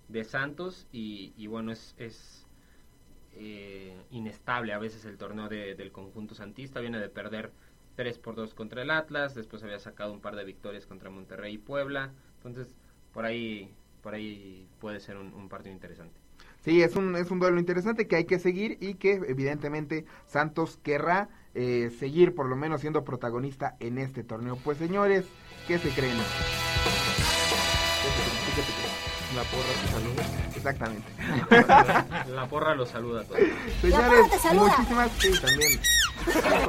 de 0.10 0.24
Santos 0.26 0.88
y, 0.92 1.34
y 1.38 1.48
bueno, 1.48 1.72
es, 1.72 1.96
es 2.00 2.48
eh, 3.34 4.06
inestable 4.12 4.74
a 4.74 4.80
veces 4.80 5.06
el 5.06 5.18
torneo 5.18 5.50
de- 5.50 5.76
del 5.76 5.92
conjunto 5.92 6.36
santista. 6.36 6.82
Viene 6.82 7.00
de 7.00 7.10
perder 7.10 7.54
3 7.96 8.20
por 8.20 8.36
2 8.36 8.54
contra 8.56 8.84
el 8.84 8.92
Atlas, 8.92 9.36
después 9.36 9.64
había 9.64 9.80
sacado 9.80 10.14
un 10.14 10.22
par 10.22 10.36
de 10.38 10.46
victorias 10.46 10.88
contra 10.88 11.10
Monterrey 11.12 11.56
y 11.56 11.60
Puebla. 11.60 12.14
Entonces, 12.38 12.76
por 13.14 13.26
ahí, 13.26 13.76
por 14.04 14.16
ahí 14.16 14.70
puede 14.80 15.02
ser 15.02 15.18
un, 15.18 15.34
un 15.34 15.50
partido 15.50 15.74
interesante. 15.74 16.21
Sí, 16.64 16.84
es 16.84 16.96
un, 16.96 17.16
es 17.16 17.32
un 17.32 17.40
duelo 17.40 17.60
interesante 17.60 18.08
que 18.08 18.16
hay 18.16 18.26
que 18.26 18.38
seguir 18.38 18.78
y 18.80 18.94
que 18.96 19.14
evidentemente 19.14 20.06
Santos 20.28 20.80
querrá 20.84 21.30
eh, 21.56 21.92
seguir 22.00 22.36
por 22.36 22.48
lo 22.48 22.56
menos 22.56 22.82
siendo 22.82 23.04
protagonista 23.04 23.76
en 23.80 23.98
este 23.98 24.24
torneo. 24.24 24.58
Pues 24.64 24.78
señores, 24.78 25.26
¿qué 25.68 25.80
se 25.80 25.90
creen? 25.90 26.18
¿Qué 26.18 26.24
se 28.10 28.16
creen? 28.16 28.46
¿Tú 28.46 28.52
qué 28.56 28.62
te 28.62 28.74
crees? 28.74 29.02
La 29.36 29.44
porra 29.44 29.74
te 29.82 29.88
saluda. 29.88 30.24
Exactamente. 30.56 31.08
La 32.36 32.48
porra 32.48 32.76
los 32.76 32.90
saluda 32.90 33.22
a 33.22 33.24
todos. 33.24 33.40
Señores, 33.82 34.26
muchísimas 34.54 35.12
sí, 35.20 35.32
también. 35.42 35.80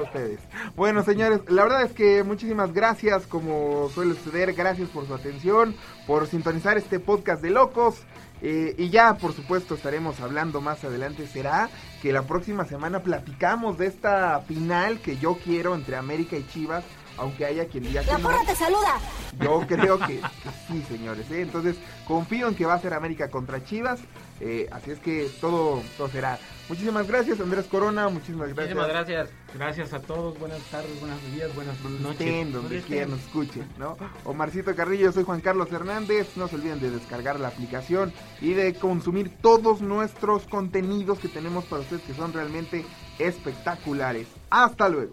Ustedes. 0.03 0.41
Bueno, 0.77 1.03
señores, 1.05 1.41
la 1.49 1.65
verdad 1.65 1.83
es 1.83 1.93
que 1.93 2.23
muchísimas 2.23 2.73
gracias, 2.73 3.27
como 3.27 3.89
suele 3.91 4.15
suceder, 4.15 4.53
gracias 4.55 4.89
por 4.89 5.07
su 5.07 5.15
atención, 5.15 5.75
por 6.07 6.27
sintonizar 6.27 6.77
este 6.79 7.01
podcast 7.01 7.43
de 7.43 7.51
locos. 7.51 8.03
eh, 8.45 8.75
y 8.77 8.91
ya, 8.91 9.15
por 9.15 9.33
supuesto, 9.33 9.75
estaremos 9.75 10.21
hablando 10.21 10.61
más 10.61 10.83
adelante. 10.83 11.27
Será 11.29 11.69
que 12.01 12.13
la 12.13 12.23
próxima 12.23 12.65
semana 12.65 13.01
platicamos 13.01 13.79
de 13.79 13.87
esta 13.87 14.41
final 14.41 14.99
que 14.99 15.17
yo 15.17 15.39
quiero 15.45 15.75
entre 15.77 15.95
América 15.97 16.37
y 16.37 16.47
Chivas, 16.49 16.83
aunque 17.19 17.45
haya 17.45 17.67
quien 17.67 17.85
diga 17.85 18.03
que 18.03 18.11
La 18.13 18.19
no. 18.19 18.25
porra 18.29 18.45
te 18.47 18.55
saluda. 18.57 18.99
Yo 19.41 19.61
creo 19.69 19.99
que, 19.99 20.19
que 20.21 20.51
sí, 20.69 20.83
señores. 20.89 21.31
¿eh? 21.31 21.43
Entonces, 21.43 21.77
confío 22.07 22.49
en 22.49 22.55
que 22.55 22.67
va 22.67 22.75
a 22.75 22.81
ser 22.81 22.95
América 22.95 23.29
contra 23.31 23.65
Chivas. 23.65 24.01
eh, 24.41 24.69
así 24.73 24.91
es 24.91 24.99
que 24.99 25.31
todo, 25.41 25.83
todo 25.97 26.09
será. 26.09 26.39
Muchísimas 26.69 27.07
gracias, 27.07 27.39
Andrés 27.41 27.67
Corona. 27.67 28.09
Muchísimas 28.09 28.49
gracias. 28.55 28.75
Muchísimas 28.77 28.89
gracias. 28.89 29.29
Gracias 29.55 29.93
a 29.93 30.01
todos, 30.01 30.39
buenas 30.39 30.61
tardes, 30.71 30.99
buenos 31.01 31.21
días, 31.33 31.55
buenas 31.55 31.79
noches. 31.81 32.21
Estén 32.21 32.53
donde 32.53 32.81
quieran 32.81 33.11
nos 33.11 33.21
escuchen, 33.21 33.69
¿no? 33.79 33.99
Omarcito 34.25 34.75
Carrillo, 34.75 35.13
soy 35.13 35.25
Juan 35.25 35.43
Carlos 35.43 35.71
Hernández. 35.71 36.29
No 36.37 36.49
se 36.49 36.55
olviden 36.57 36.81
de 36.81 36.91
descargar 36.91 37.39
la 37.39 37.49
aplicación 37.49 38.13
y 38.41 38.55
de 38.55 38.73
consumir 38.75 39.31
todos 39.43 39.83
nuestros 39.83 40.45
contenidos 40.45 41.19
que 41.19 41.29
tenemos 41.29 41.65
para 41.67 41.83
ustedes 41.83 42.01
que 42.03 42.15
son 42.15 42.33
realmente 42.33 42.87
espectaculares. 43.19 44.27
Hasta 44.51 44.89
luego. 44.89 45.13